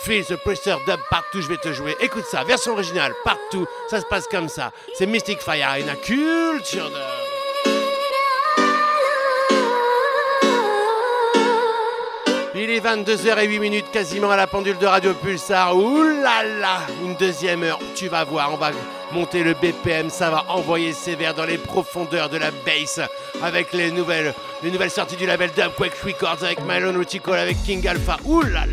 [0.00, 1.96] Feel the pressure dub partout, je vais te jouer.
[2.00, 4.70] Écoute ça, version originale, partout, ça se passe comme ça.
[4.94, 7.38] C'est Mystic Fire et la culture dub.
[12.54, 15.76] Il est 22h08 minutes quasiment à la pendule de Radio Pulsar.
[15.76, 17.78] Ouh là là, une deuxième heure.
[17.94, 18.72] Tu vas voir, on va
[19.12, 23.00] monter le BPM, ça va envoyer sévère dans les profondeurs de la bass
[23.42, 27.86] avec les nouvelles, les nouvelles sorties du label Dubquake Records avec Mylon Ruticole, avec King
[27.86, 28.16] Alpha.
[28.52, 28.64] Là.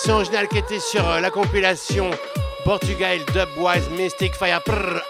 [0.00, 2.10] Version originale qui était sur euh, la compilation
[2.64, 4.62] Portugal Dubwise Mystic Fire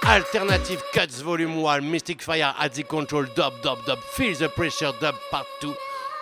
[0.02, 4.92] Alternative Cuts Volume 1 Mystic Fire at the Control Dub Dub Dub Feel the Pressure
[5.00, 5.68] Dub Part 2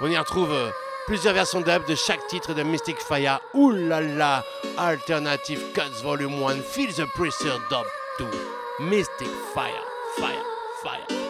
[0.03, 0.69] On y retrouve euh,
[1.07, 3.41] plusieurs versions dub de chaque titre de Mystic Fire.
[3.55, 4.45] Là
[4.77, 7.87] Alternative Cuts Volume 1 Feel the Pressure Dub
[8.19, 8.27] 2
[8.81, 9.85] Mystic Fire
[10.19, 10.45] Fire
[10.83, 11.28] Fire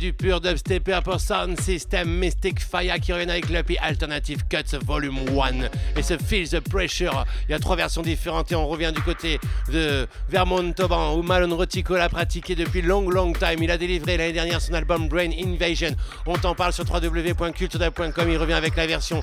[0.00, 5.18] du pur dubstep pour Sound System Mystic Fire qui revient avec l'EP Alternative Cuts Volume
[5.38, 7.26] 1 et ce Feel the Pressure.
[7.46, 9.38] Il y a trois versions différentes et on revient du côté
[9.70, 13.62] de Vermont Toban où Malone Rotico l'a pratiqué depuis long long time.
[13.62, 15.94] Il a délivré l'année dernière son album Brain Invasion.
[16.24, 18.30] On t'en parle sur www.culturedub.com.
[18.30, 19.20] Il revient avec la version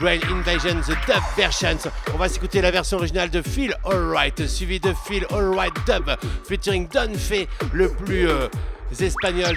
[0.00, 1.90] Brain Invasion, The Dub Versions.
[2.12, 6.10] On va s'écouter la version originale de Feel Alright, suivi de Feel Alright Dub,
[6.48, 8.48] featuring Don Fay, le plus euh,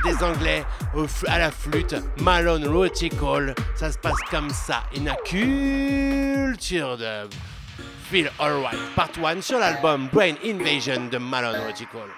[0.04, 0.64] des anglais,
[0.94, 3.56] au f- à la flûte, Malone Rotical.
[3.76, 7.32] Ça se passe comme ça, in a culture dub.
[8.10, 12.10] Feel Alright, part 1 sur l'album Brain Invasion de Malone Rotical.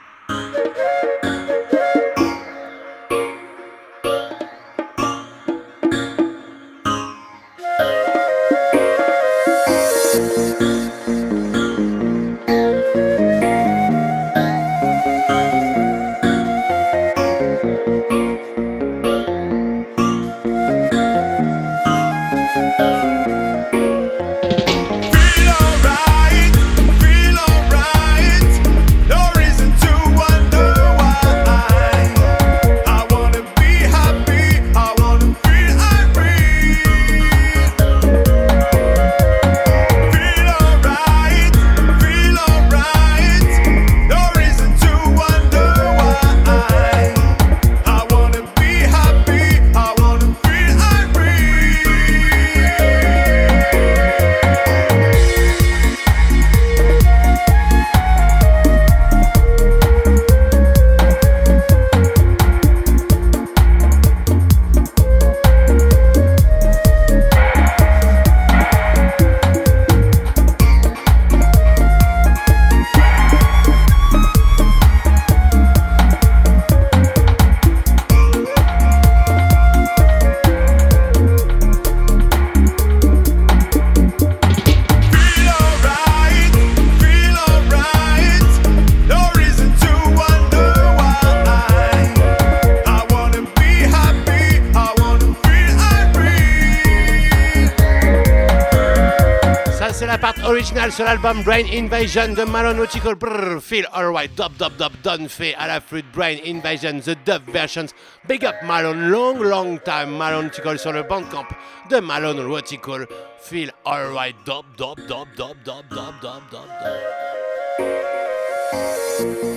[100.94, 103.16] Sur l'album Brain Invasion de Malone Nautical.
[103.16, 104.30] Brrr, feel alright.
[104.36, 106.06] Dub, dub, dub, done fait à la flûte.
[106.14, 107.96] Brain Invasion, the dub versions.
[108.28, 110.16] Big up Malone, long, long time.
[110.16, 111.48] Malone Nautical sur le bandcamp
[111.90, 113.08] de Malone Nautical.
[113.40, 114.36] Feel alright.
[114.46, 116.68] Dub, dub, dub, dub, dub, dub, dub, dub,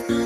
[0.09, 0.26] dub.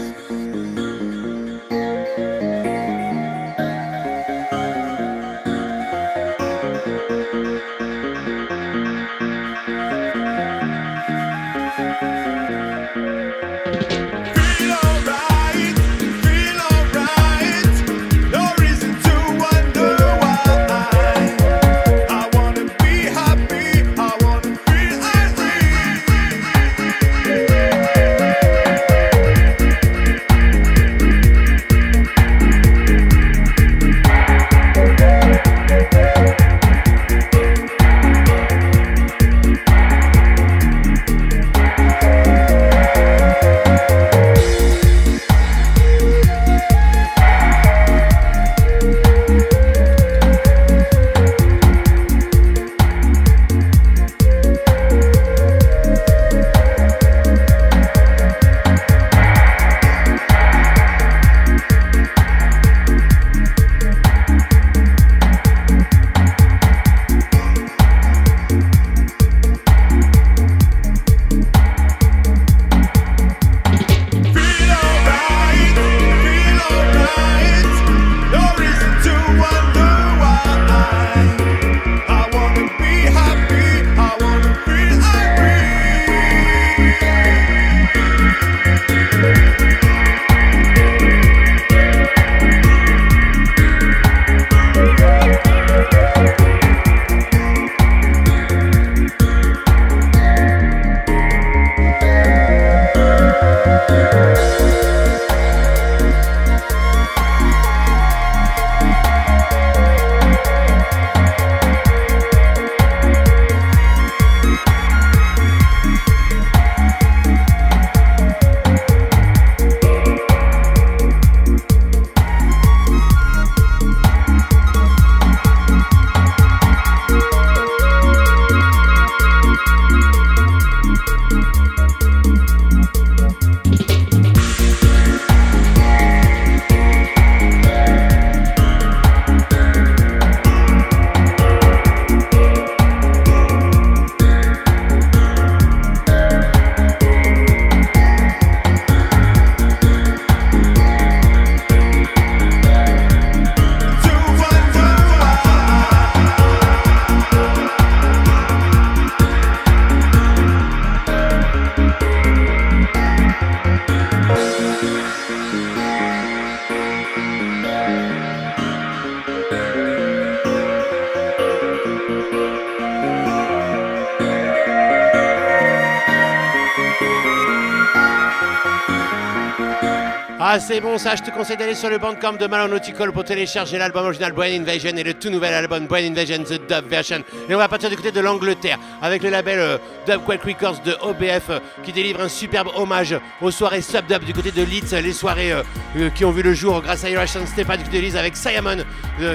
[180.53, 183.23] Ah, c'est bon, ça, je te conseille d'aller sur le bandcamp de Malone Nautical pour
[183.23, 187.23] télécharger l'album original Brain Invasion et le tout nouvel album Brain Invasion The Dub Version.
[187.49, 190.81] Et on va partir du côté de l'Angleterre avec le label euh, Dub Quake Records
[190.85, 195.01] de OBF euh, qui délivre un superbe hommage aux soirées sub-dub du côté de Leeds,
[195.01, 195.63] les soirées euh,
[195.97, 198.37] euh, qui ont vu le jour grâce à Irration Stepa du côté de Leeds avec
[198.37, 198.79] Simon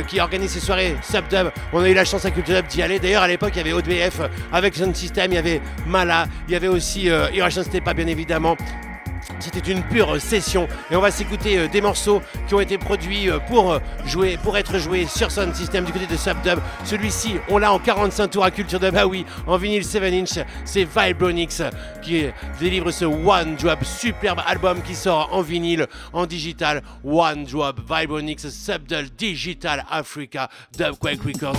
[0.08, 1.52] qui organise ces soirées sub-dub.
[1.72, 3.00] On a eu la chance à Culture Dub d'y aller.
[3.00, 4.22] D'ailleurs, à l'époque, il y avait OBF
[4.52, 8.58] avec Sound System, il y avait Mala, il y avait aussi Irration Stepa, bien évidemment.
[9.56, 13.30] C'était une pure session et on va s'écouter euh, des morceaux qui ont été produits
[13.30, 16.60] euh, pour euh, jouer, pour être joués sur Sound System du côté de Subdub.
[16.84, 18.94] Celui-ci, on l'a en 45 tours à Culture Dub.
[18.98, 21.62] Ah oui, en vinyle 7 inch, c'est Vibronix
[22.02, 22.26] qui
[22.60, 26.84] délivre ce One Drop, superbe album qui sort en vinyle, en digital.
[27.06, 31.56] One Drop, Vibronix, Subdub Digital Africa, Dubquake Records.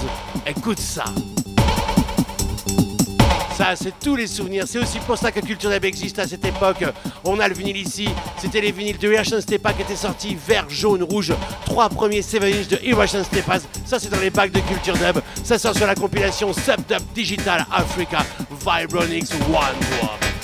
[0.46, 1.04] Écoute ça.
[3.74, 4.64] C'est tous les souvenirs.
[4.66, 6.84] C'est aussi pour ça que Culture Dub existe à cette époque.
[7.24, 8.08] On a le vinyle ici.
[8.38, 11.32] C'était les vinyles de Irration Stepa qui étaient sortis vert, jaune, rouge.
[11.64, 13.60] Trois premiers 7 inch de Irration Stepas.
[13.84, 15.20] Ça, c'est dans les bacs de Culture Dub.
[15.42, 18.18] Ça sort sur la compilation Subdub Digital Africa
[18.64, 20.35] Vibronix One Drop.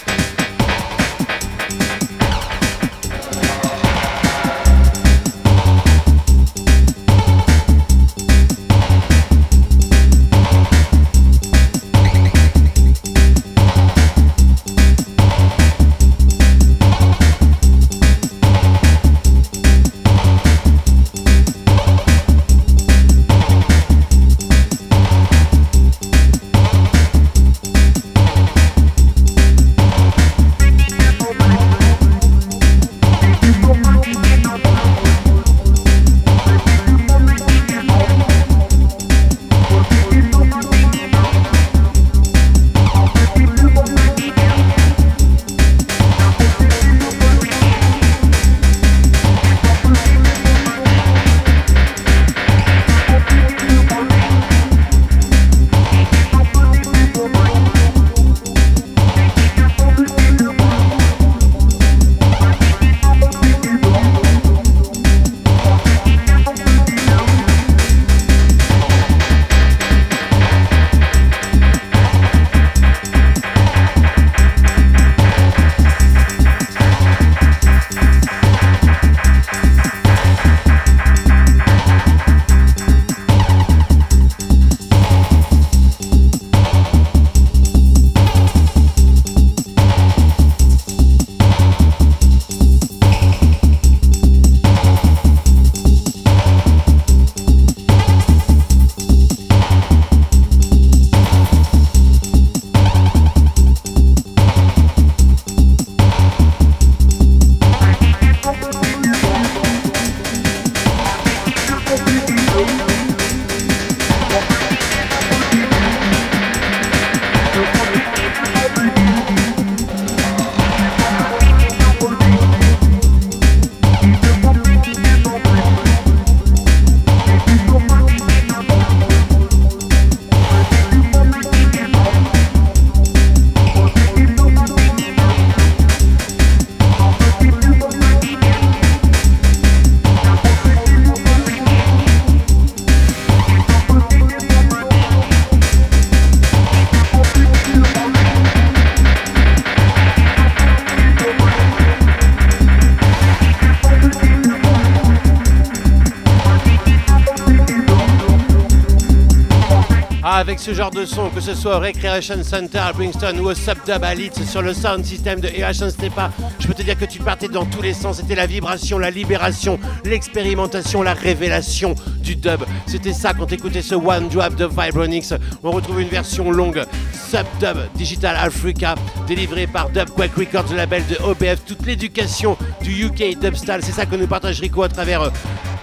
[160.62, 164.04] Ce genre de son, que ce soit au Recreation Center à Princeton ou au Subdub
[164.04, 166.30] à Leeds sur le sound system de EHN Stepa,
[166.60, 168.18] je peux te dire que tu partais dans tous les sens.
[168.18, 172.60] C'était la vibration, la libération, l'expérimentation, la révélation du dub.
[172.86, 175.34] C'était ça quand t'écoutais ce One Drop de Vibronix.
[175.64, 178.94] On retrouve une version longue, Subdub Digital Africa,
[179.26, 181.64] délivrée par Dubquake Records, le label de OBF.
[181.66, 185.30] Toute l'éducation du UK Dubstyle, c'est ça que nous partage Rico à travers, euh,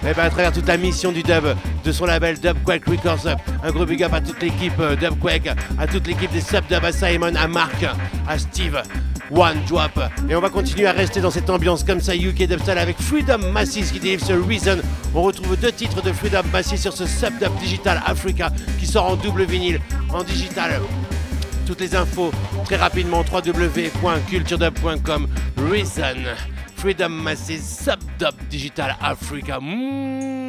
[0.08, 1.44] eh ben, à travers toute la mission du dub
[1.84, 3.36] de son label Dubquake Records.
[3.62, 6.92] Un gros big up à toute l'équipe euh, Dubquake, à toute l'équipe des Subdub, à
[6.92, 7.84] Simon, à Marc,
[8.26, 8.82] à Steve.
[9.32, 9.92] One Drop.
[10.28, 13.38] Et on va continuer à rester dans cette ambiance comme ça, UK Dubstyle avec Freedom
[13.52, 14.78] Massis qui délivre ce Reason.
[15.14, 19.16] On retrouve deux titres de Freedom Massis sur ce Subdub Digital Africa qui sort en
[19.16, 19.80] double vinyle,
[20.12, 20.80] en digital.
[21.66, 22.32] Toutes les infos
[22.64, 25.28] très rapidement www.culturedub.com
[25.70, 26.16] Reason
[26.76, 29.60] Freedom Masses Subdub Digital Africa.
[29.60, 30.40] Mmh.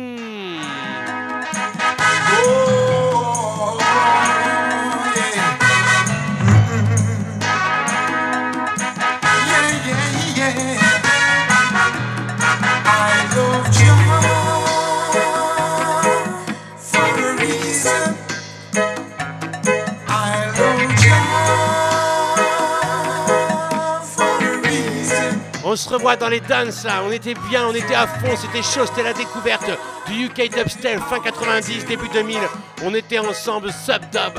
[25.71, 28.61] On se revoit dans les dances là, on était bien, on était à fond, c'était
[28.61, 29.71] chaud, c'était la découverte
[30.05, 32.39] du UK Dubstyle fin 90, début 2000.
[32.83, 34.37] On était ensemble Subdub.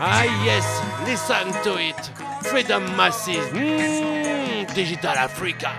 [0.00, 0.64] Ah yes,
[1.04, 2.12] listen to it.
[2.44, 5.72] Freedom Masses, Mmh, Digital Africa.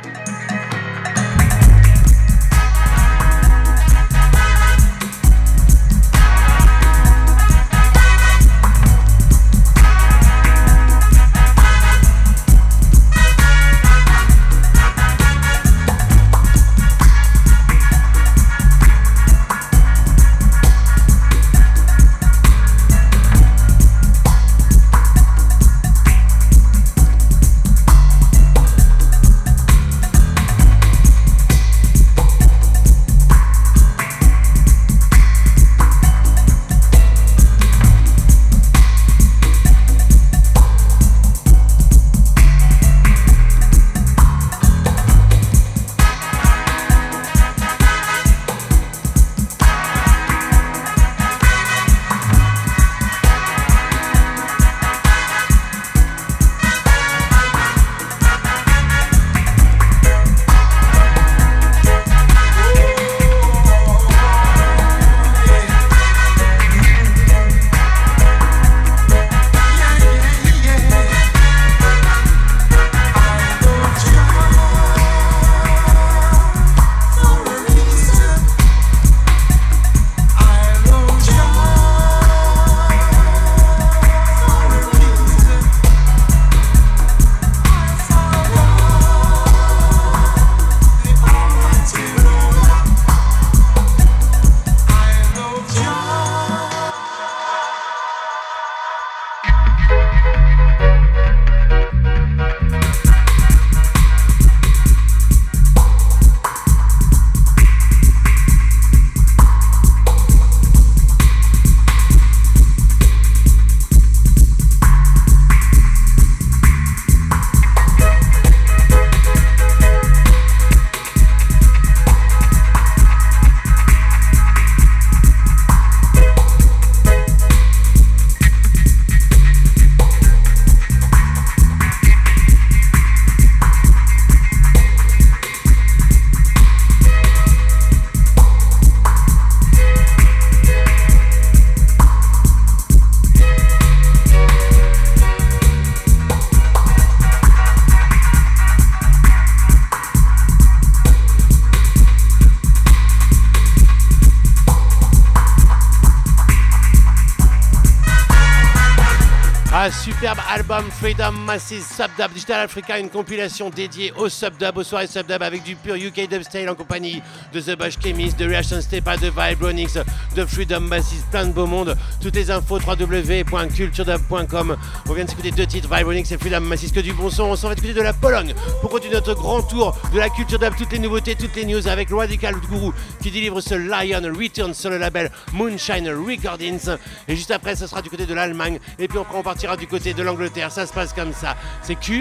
[161.49, 165.95] Masses Subdub Digital Africa, une compilation dédiée au Subdub, aux soirées Subdub avec du pur
[165.95, 167.21] UK Dubstyle en compagnie
[167.51, 169.97] de The Bush Chemist, de Reaction Stepa, de Vibronix,
[170.33, 171.97] de Freedom Masses, plein de beau monde.
[172.21, 174.77] Toutes les infos www.culturedub.com.
[175.09, 177.43] On vient de s'écouter deux titres, Vibronix et Freedom Masses, que du bon son.
[177.43, 180.57] On s'en va écouter de la Pologne pour continuer notre grand tour de la culture
[180.57, 184.73] dub, toutes les nouveautés, toutes les news avec Radical Guru qui délivre ce Lion Return
[184.73, 186.91] sur le label Moonshine Recordings.
[187.27, 188.79] Et juste après, ce sera du côté de l'Allemagne.
[188.97, 190.71] Et puis après, on partira du côté de l'Angleterre.
[190.71, 191.57] Ça se passe comme ça.
[191.89, 192.13] C'est culture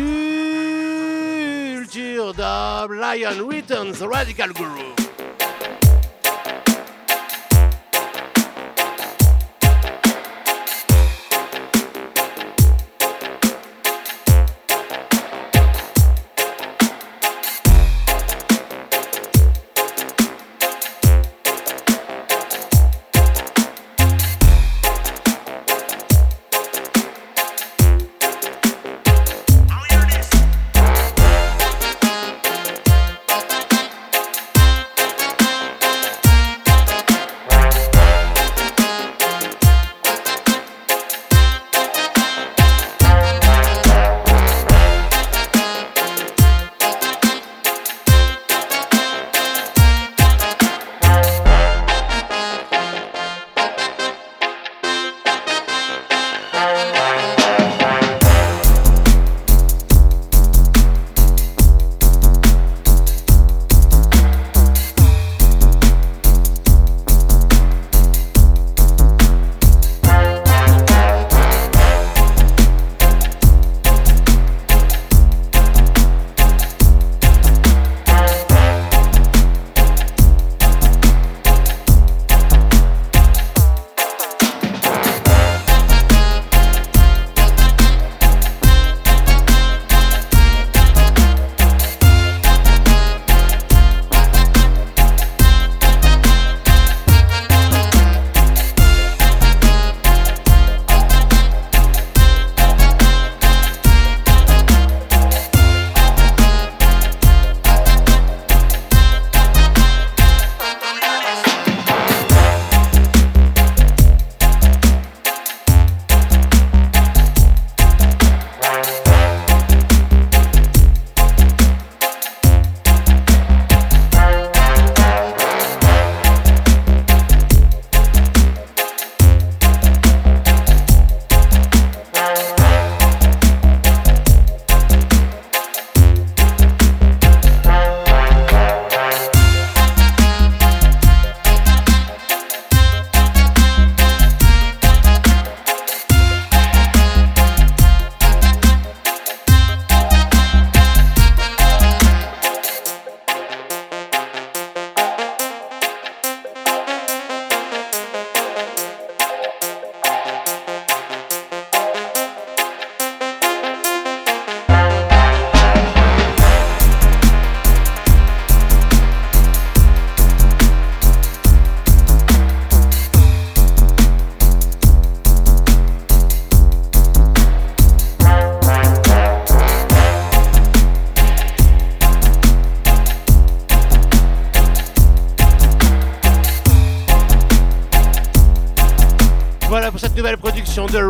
[2.33, 2.93] dub.
[2.93, 5.08] Lion Returns, Radical Guru.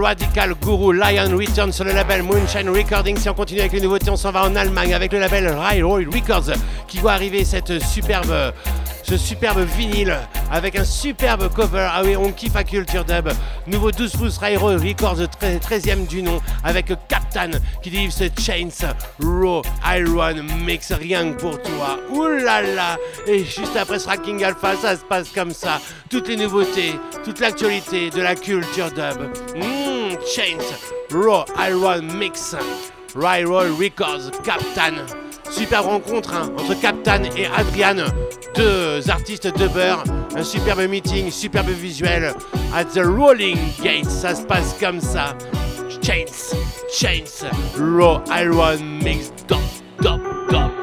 [0.09, 3.19] Radical Guru Lion Return sur le label Moonshine Recording.
[3.19, 6.07] Si on continue avec les nouveautés, on s'en va en Allemagne avec le label Railroad
[6.07, 6.55] Records
[6.87, 8.55] qui voit arriver cette superbe,
[9.03, 10.17] ce superbe vinyle
[10.51, 11.91] avec un superbe cover.
[11.93, 13.29] Ah oui, on kiffe à Culture Dub.
[13.67, 17.51] Nouveau 12 pouces Railroad Records, 13e du nom, avec Captain
[17.83, 19.61] qui délivre ce Chains Raw
[19.95, 21.99] Iron Mix rien que pour toi.
[22.47, 25.83] Là Et juste après ce King Alpha, ça se passe comme ça.
[26.09, 29.21] Toutes les nouveautés, toute l'actualité de la culture dub.
[29.55, 30.63] Mmh, Chains
[31.11, 32.55] Raw Iron Mix.
[33.15, 35.07] Railroad Records, Captain.
[35.51, 38.05] Super rencontre hein, entre Captain et Adrian,
[38.55, 40.05] deux artistes de beurre.
[40.37, 42.35] Un superbe meeting, superbe visuel
[42.75, 44.11] at the Rolling Gates.
[44.11, 45.37] Ça se passe comme ça.
[46.03, 46.55] Chains,
[46.93, 49.61] Chains, Raw Iron Mix, top,
[50.03, 50.21] top,
[50.51, 50.78] top.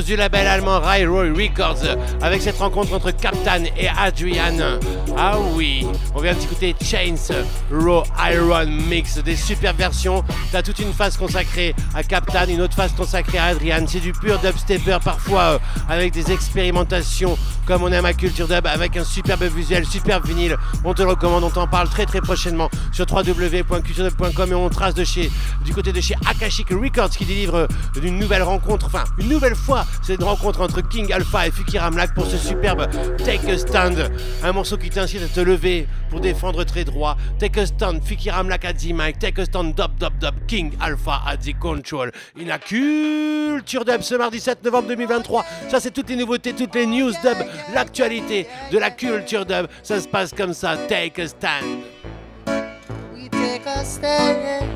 [0.00, 4.78] Nouveau 12 pouces du label allemand Railroad Records avec cette rencontre entre Captain et Adrian.
[5.16, 7.34] Ah oui, on vient d'écouter Chains
[7.70, 10.24] Raw Iron Mix, des super versions.
[10.52, 13.84] T'as toute une phase consacrée à Captain, une autre phase consacrée à Adrian.
[13.86, 15.58] C'est du pur dubstepper parfois euh,
[15.88, 17.36] avec des expérimentations
[17.70, 20.56] comme on aime à Culture Dub avec un superbe visuel, superbe vinyle.
[20.84, 24.94] On te le recommande, on t'en parle très très prochainement sur www.culturedub.com et on trace
[24.94, 25.30] de chez,
[25.64, 27.68] du côté de chez Akashic Records qui délivre
[28.02, 31.78] une nouvelle rencontre, enfin une nouvelle fois, c'est une rencontre entre King Alpha et Fuki
[31.78, 32.86] Ramlak pour ce superbe
[33.24, 34.10] Take a Stand,
[34.42, 37.16] un morceau qui t'incite à te lever pour défendre très droit.
[37.38, 40.72] Take a Stand, Fuki Ramlak at the mic, Take a Stand, dub dub dub, King
[40.80, 42.10] Alpha at the control.
[42.36, 45.44] Il a Culture Dub ce mardi 7 novembre 2023.
[45.68, 47.38] Ça c'est toutes les nouveautés, toutes les news dub,
[47.74, 49.66] l'actualité de la culture dub.
[49.82, 51.82] Ça se passe comme ça, Take a Stand.
[53.14, 54.70] We take a stand.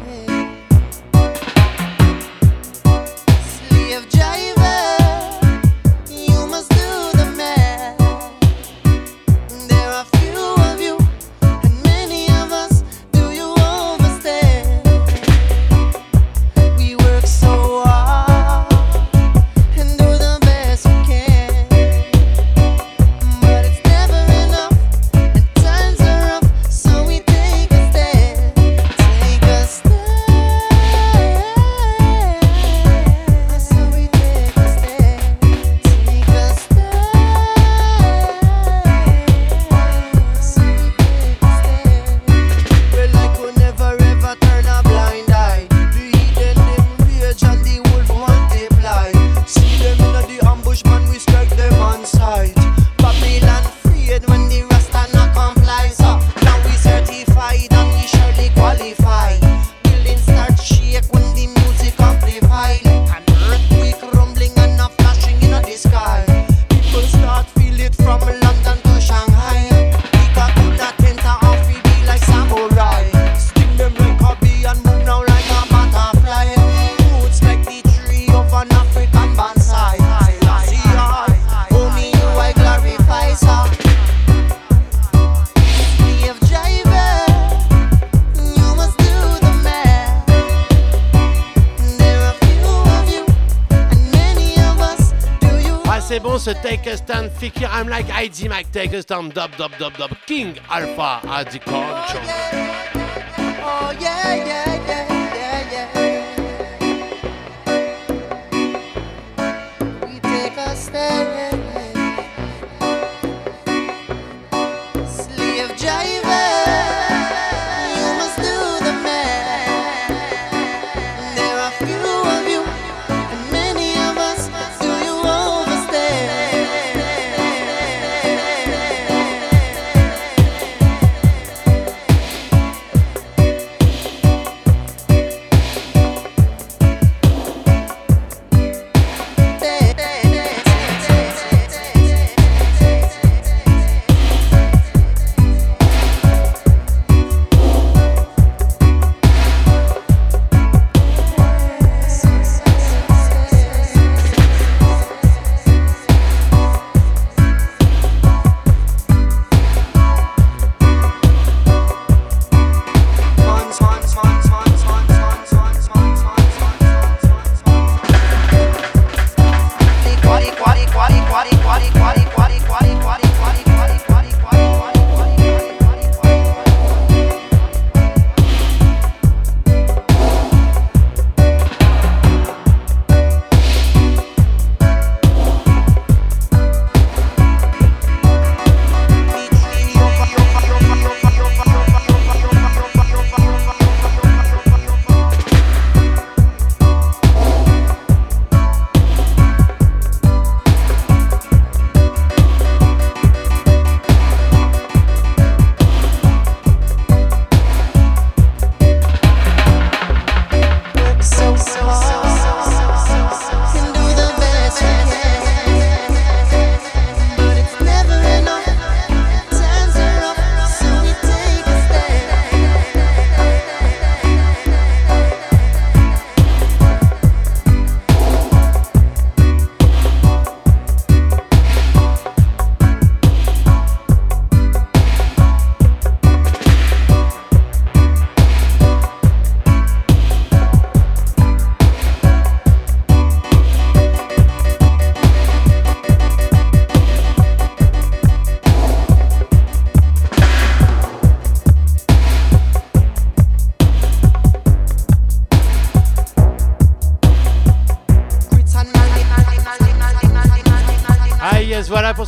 [98.24, 101.20] ID Mac, Take a Stand, Dub Dub Dub Dub, King Alpha
[101.52, 103.03] the control.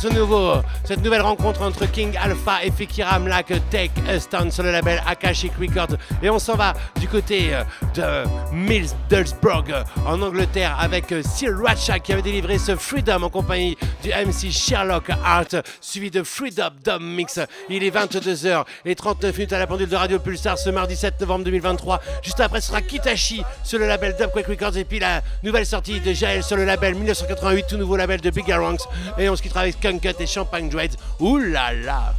[0.09, 0.53] Nouveau,
[0.83, 5.01] cette nouvelle rencontre entre King Alpha et Fikira Mlak, Take a Stand sur le label
[5.07, 5.97] Akashic Records.
[6.21, 7.63] Et on s'en va du côté euh,
[7.97, 9.73] de Middlesbrough
[10.05, 14.51] en Angleterre avec euh, Sir Ratcha qui avait délivré ce Freedom en compagnie du MC
[14.51, 17.39] Sherlock Hart, suivi de Freedom Dub Mix.
[17.69, 21.19] Il est 22h et 39 minutes à la pendule de Radio Pulsar ce mardi 7
[21.21, 21.99] novembre 2023.
[22.21, 25.99] Juste après, ce sera Kitashi sur le label Dubquake Records et puis la nouvelle sortie
[25.99, 28.81] de Jael sur le label 1988, tout nouveau label de Big Ranks.
[29.17, 30.97] Et on se quittera avec Skunk et Champagne Dreads.
[31.19, 32.13] Ouh là là!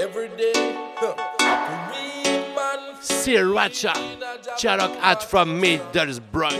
[0.00, 0.52] Every day.
[0.96, 1.14] Huh.
[1.92, 3.92] Free man, Sir Ratcha,
[4.58, 6.52] Sherlock Hart from Middlesbrough.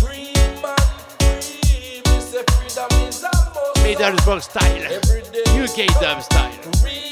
[0.00, 0.76] free man,
[1.20, 2.02] free.
[2.04, 5.62] Me say freedom is a must Middlesbrough style, every day.
[5.62, 7.09] UK dub style.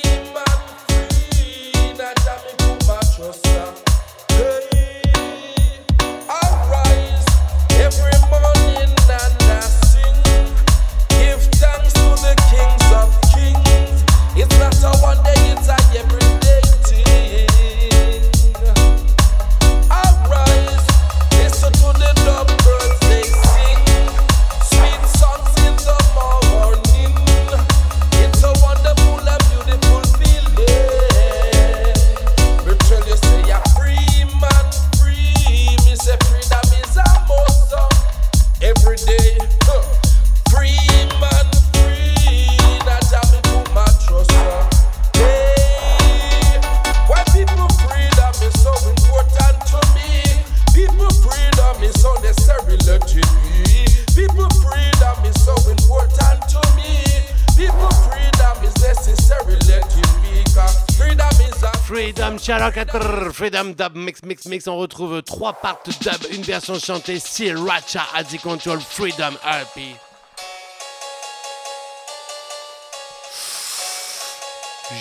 [61.98, 64.68] Freedom Hart, Freedom Dub Mix Mix Mix.
[64.68, 67.18] On retrouve trois parts dub, une version chantée,
[67.56, 69.80] Ratcha at the control, Freedom RP.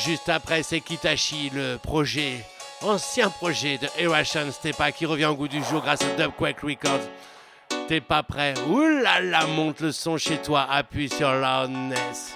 [0.04, 2.44] Juste après, c'est Kitashi, le projet
[2.82, 7.08] ancien projet de Erashan Stepa qui revient au goût du jour grâce à Dubquake Records.
[7.88, 8.56] T'es pas prêt?
[8.70, 12.34] Ouh là monte le son chez toi, appuie sur loudness.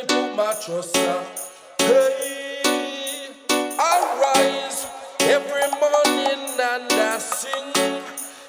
[0.00, 0.96] Me put my trust.
[0.96, 1.24] uh.
[1.78, 3.28] Hey,
[3.78, 4.86] I rise
[5.20, 7.72] every morning and I sing.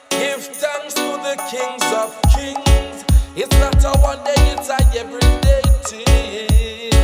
[0.10, 3.06] Give thanks to the kings of kings.
[3.36, 6.99] It's not a one day, it's a everyday thing.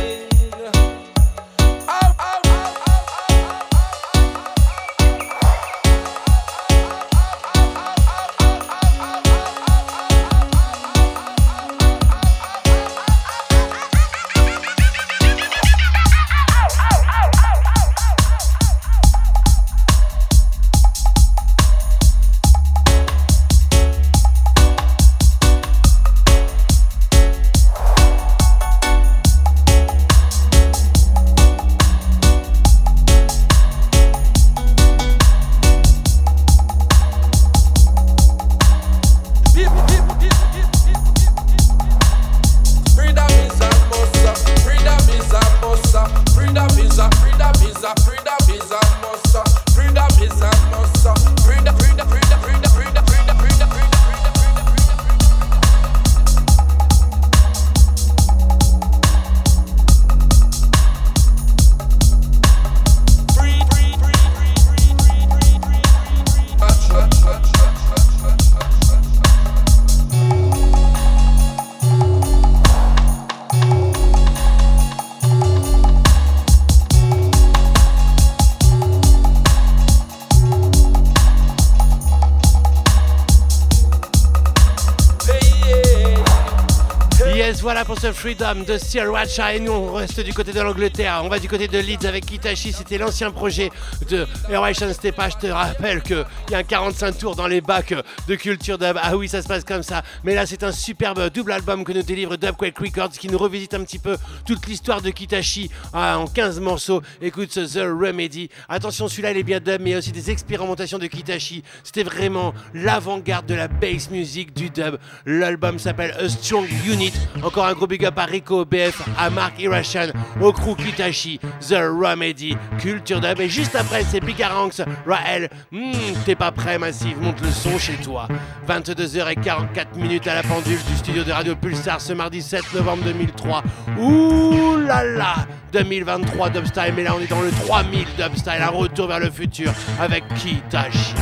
[88.12, 89.54] Freedom de Watcha.
[89.54, 91.20] Et nous, on reste du côté de l'Angleterre.
[91.24, 92.72] On va du côté de Leeds avec Kitashi.
[92.72, 93.70] C'était l'ancien projet
[94.08, 95.28] de Erwation Stepa.
[95.28, 97.94] Je te rappelle qu'il y a un 45 tours dans les bacs
[98.28, 98.96] de Culture Dub.
[99.02, 100.02] Ah oui, ça se passe comme ça.
[100.24, 103.74] Mais là, c'est un superbe double album que nous délivre Dubquake Records qui nous revisite
[103.74, 107.02] un petit peu toute l'histoire de Kitashi ah, en 15 morceaux.
[107.20, 108.48] Écoute ce The Remedy.
[108.68, 111.62] Attention, celui-là, il est bien dub, mais il y a aussi des expérimentations de Kitashi.
[111.82, 114.98] C'était vraiment l'avant-garde de la bass music du dub.
[115.24, 117.12] L'album s'appelle A Strong Unit.
[117.42, 120.08] Encore un gros big up à Rico BF, à Mark Irashan,
[120.40, 123.40] au crew Kitashi, The Remedy, Culture Dub.
[123.40, 125.48] Et juste après, c'est Bigaranx, Raël.
[125.72, 125.92] Hmm,
[126.24, 128.28] T'es pas prêt, Massive, monte le son chez toi.
[128.68, 133.62] 22h44 minutes à la pendule du studio de Radio Pulsar ce mardi 7 novembre 2003.
[133.98, 135.34] Ouh là là
[135.72, 139.72] 2023 Dubstyle, mais là on est dans le 3000 Dubstyle, un retour vers le futur
[140.00, 141.14] avec Kitashi.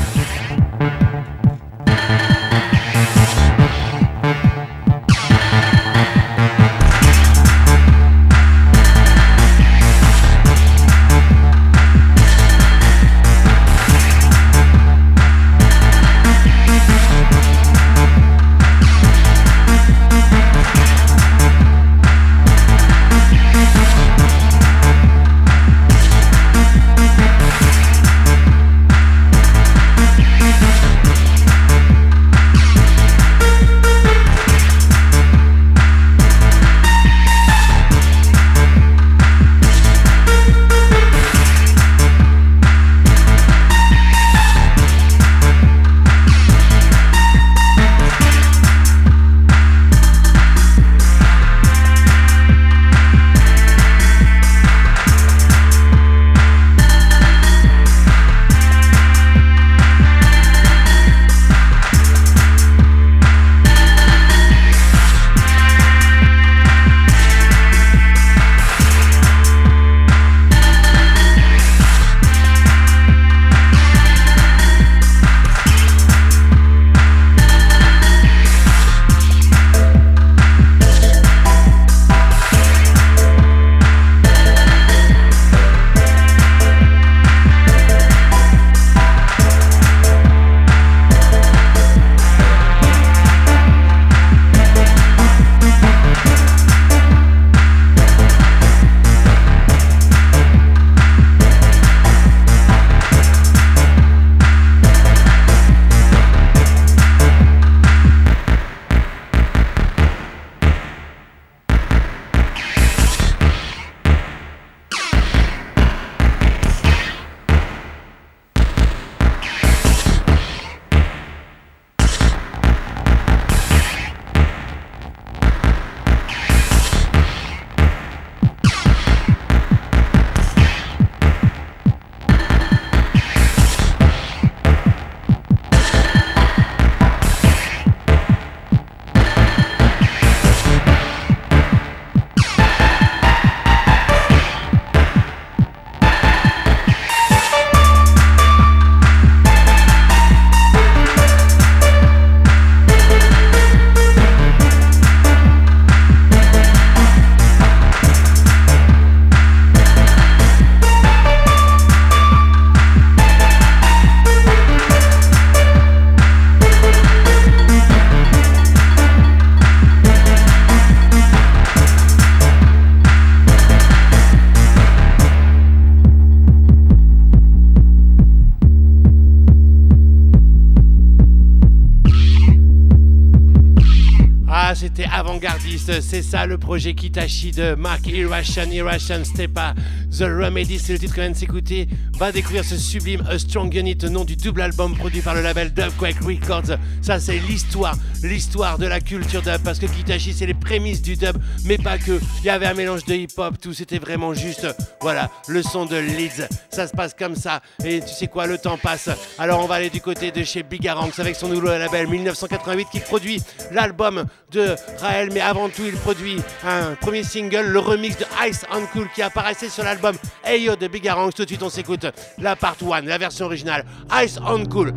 [186.04, 189.74] C'est ça le projet Kitashi de Mark Irration, Irration Stepa.
[190.10, 191.88] The Remedy, c'est le titre qu'on vient de s'écouter.
[192.18, 195.72] Va découvrir ce sublime A Strong Unit, nom du double album produit par le label
[195.72, 196.76] Dubquake Records.
[197.02, 201.16] Ça, c'est l'histoire, l'histoire de la culture dub, parce que Kitashi, c'est les prémices du
[201.16, 202.20] dub, mais pas que.
[202.40, 204.66] Il y avait un mélange de hip-hop, tout, c'était vraiment juste,
[205.04, 206.48] voilà, le son de Leeds.
[206.70, 209.10] Ça se passe comme ça, et tu sais quoi, le temps passe.
[209.38, 213.00] Alors, on va aller du côté de chez Bigaranx avec son nouveau label 1988 qui
[213.00, 218.24] produit l'album de Raël, mais avant tout, il produit un premier single, le remix de
[218.48, 221.34] Ice on Cool qui apparaissait sur l'album Ayo de Bigaranx.
[221.34, 222.06] Tout de suite, on s'écoute
[222.38, 223.84] la part 1, la version originale,
[224.24, 224.94] Ice on Cool.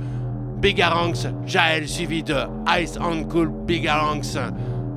[0.59, 2.37] Bigaranx, Jaël suivi de
[2.79, 4.37] Ice on Cool Bigaranx.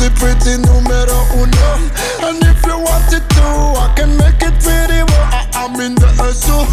[0.00, 1.68] pretty pretty numero uno
[2.24, 3.44] And if you want it to,
[3.76, 6.66] I can make it pretty well I- I'm in the hustle,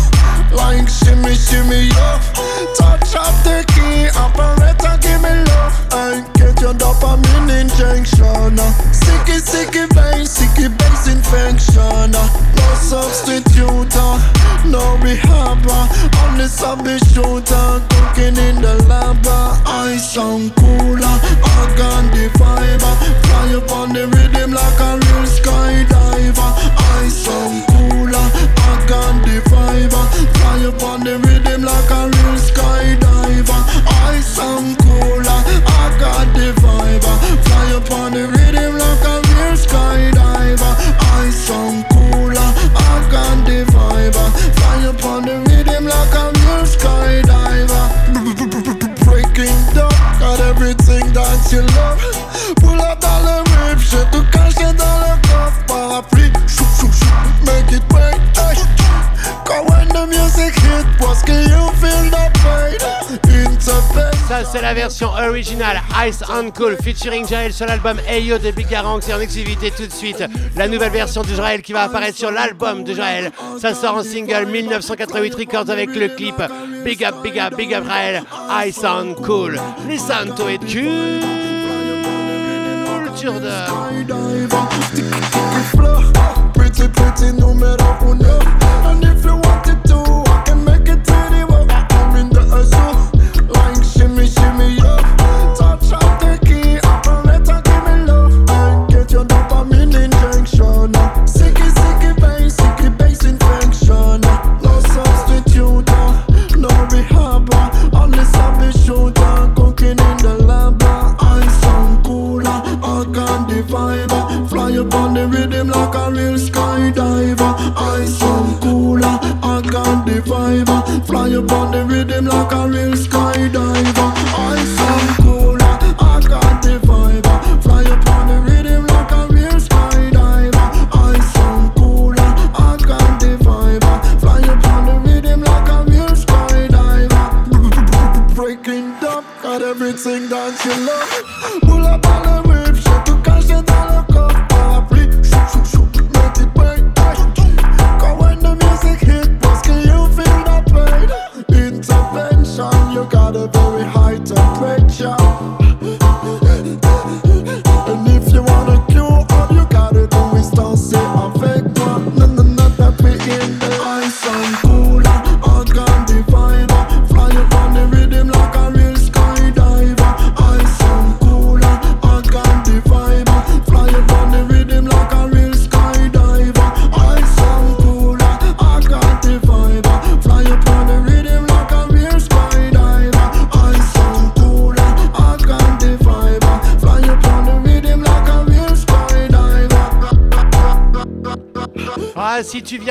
[0.56, 2.20] like shimmy shimmy yo
[2.76, 8.58] Touch up the key, operator give me love and get your dopamine injection.
[8.92, 12.12] Sicky, sicky vein, sicky bass infection.
[12.12, 13.96] No substitute,
[14.66, 15.66] no rehab.
[16.24, 16.48] Only
[17.14, 19.26] shooter, cooking in the lab.
[19.66, 20.67] I sound cooler,
[64.46, 69.14] C'est la version originale Ice on Cool featuring Jaël sur l'album Ayo de Bigaranx et
[69.14, 70.24] en exclusivité tout de suite.
[70.56, 73.32] La nouvelle version de Jaël qui va apparaître sur l'album de Jaël.
[73.60, 76.36] Ça sort en single 1988 Records avec le clip
[76.86, 78.24] Big Up, Big Up, Big Up Jaël,
[78.68, 79.60] Ice on Cool.
[79.88, 80.92] Les Santo et culture.
[88.90, 89.47] And you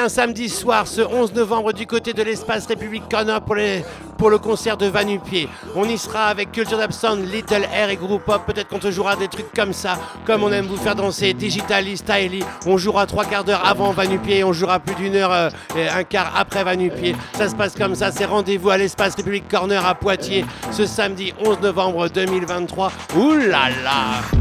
[0.07, 4.77] viens samedi soir, ce 11 novembre, du côté de l'espace République Corner pour, le concert
[4.77, 8.43] de Vanupier, on y sera avec Culture d'Abson, Little Air et Group Pop.
[8.47, 11.97] Peut-être qu'on te jouera des trucs comme ça, comme on aime vous faire danser, Digitally,
[11.97, 12.45] Styly.
[12.67, 16.05] On jouera trois quarts d'heure avant Vanupier on jouera plus d'une heure, euh, et un
[16.05, 17.17] quart après Vanupier.
[17.37, 21.33] Ça se passe comme ça, c'est rendez-vous à l'espace République Corner à Poitiers ce samedi
[21.45, 22.93] 11 novembre 2023.
[23.17, 24.36] Ouh là là!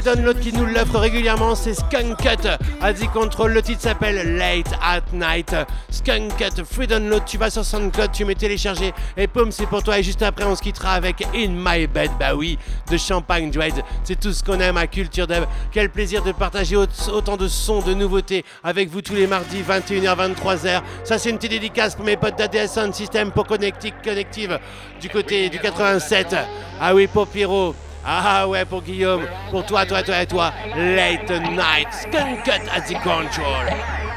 [0.00, 2.48] En Free Download qui nous l'offre régulièrement, c'est Skunk Cut
[2.80, 3.52] à The Control.
[3.52, 5.54] Le titre s'appelle Late at Night.
[5.90, 9.82] Skunk Cut, Free Download, tu vas sur SoundCloud, tu mets télécharger et poum, c'est pour
[9.82, 9.98] toi.
[9.98, 12.58] Et juste après, on se quittera avec In My Bed, bah oui,
[12.90, 13.74] de Champagne Dread.
[14.02, 15.44] C'est tout ce qu'on aime à Culture Dub.
[15.70, 19.60] Quel plaisir de partager au- autant de sons, de nouveautés avec vous tous les mardis,
[19.62, 20.80] 21h, 23h.
[21.04, 24.58] Ça, c'est une petite dédicace pour mes potes d'ADS Sound System pour Connectic Connective
[24.98, 26.36] du côté du 87.
[26.80, 27.74] Ah oui, pour Pierrot.
[28.04, 30.52] Ah ouais, pour Guillaume, pour toi, toi, toi et toi.
[30.74, 33.66] Late night, skunk cut at the control.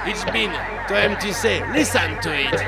[0.05, 0.51] It's been,
[0.87, 2.63] toi-même tu sais, listen to it.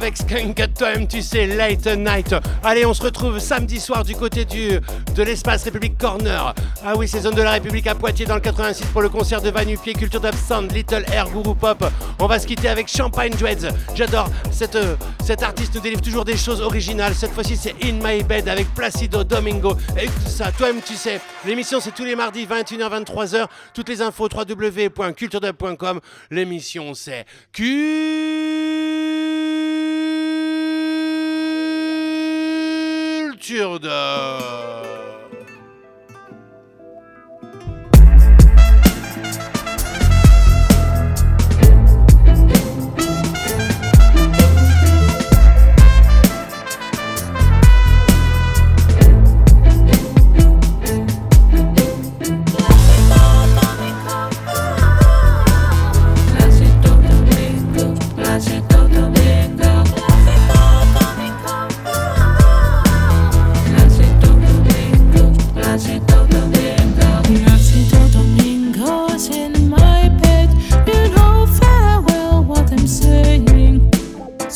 [0.00, 2.34] Avec Skunk Toi-même, tu sais, Late Night.
[2.62, 4.78] Allez, on se retrouve samedi soir du côté du,
[5.14, 6.54] de l'espace République Corner.
[6.84, 9.42] Ah oui, c'est zone de la République à Poitiers dans le 86 pour le concert
[9.42, 11.84] de Vanupier, Culture Sound, Little Air Guru Pop.
[12.18, 13.68] On va se quitter avec Champagne Dreads.
[13.94, 17.14] J'adore cette, euh, cet artiste nous délivre toujours des choses originales.
[17.14, 19.76] Cette fois-ci, c'est In My Bed avec Placido Domingo.
[20.00, 21.20] Et tout ça, toi-même, tu sais.
[21.44, 23.46] L'émission, c'est tous les mardis, 21h, 23h.
[23.74, 26.00] Toutes les infos, www.culturedub.com.
[26.30, 29.39] L'émission, c'est Culture
[33.50, 34.89] Placido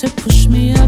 [0.05, 0.21] You know very well what I'm saying.
[0.21, 0.84] So push me about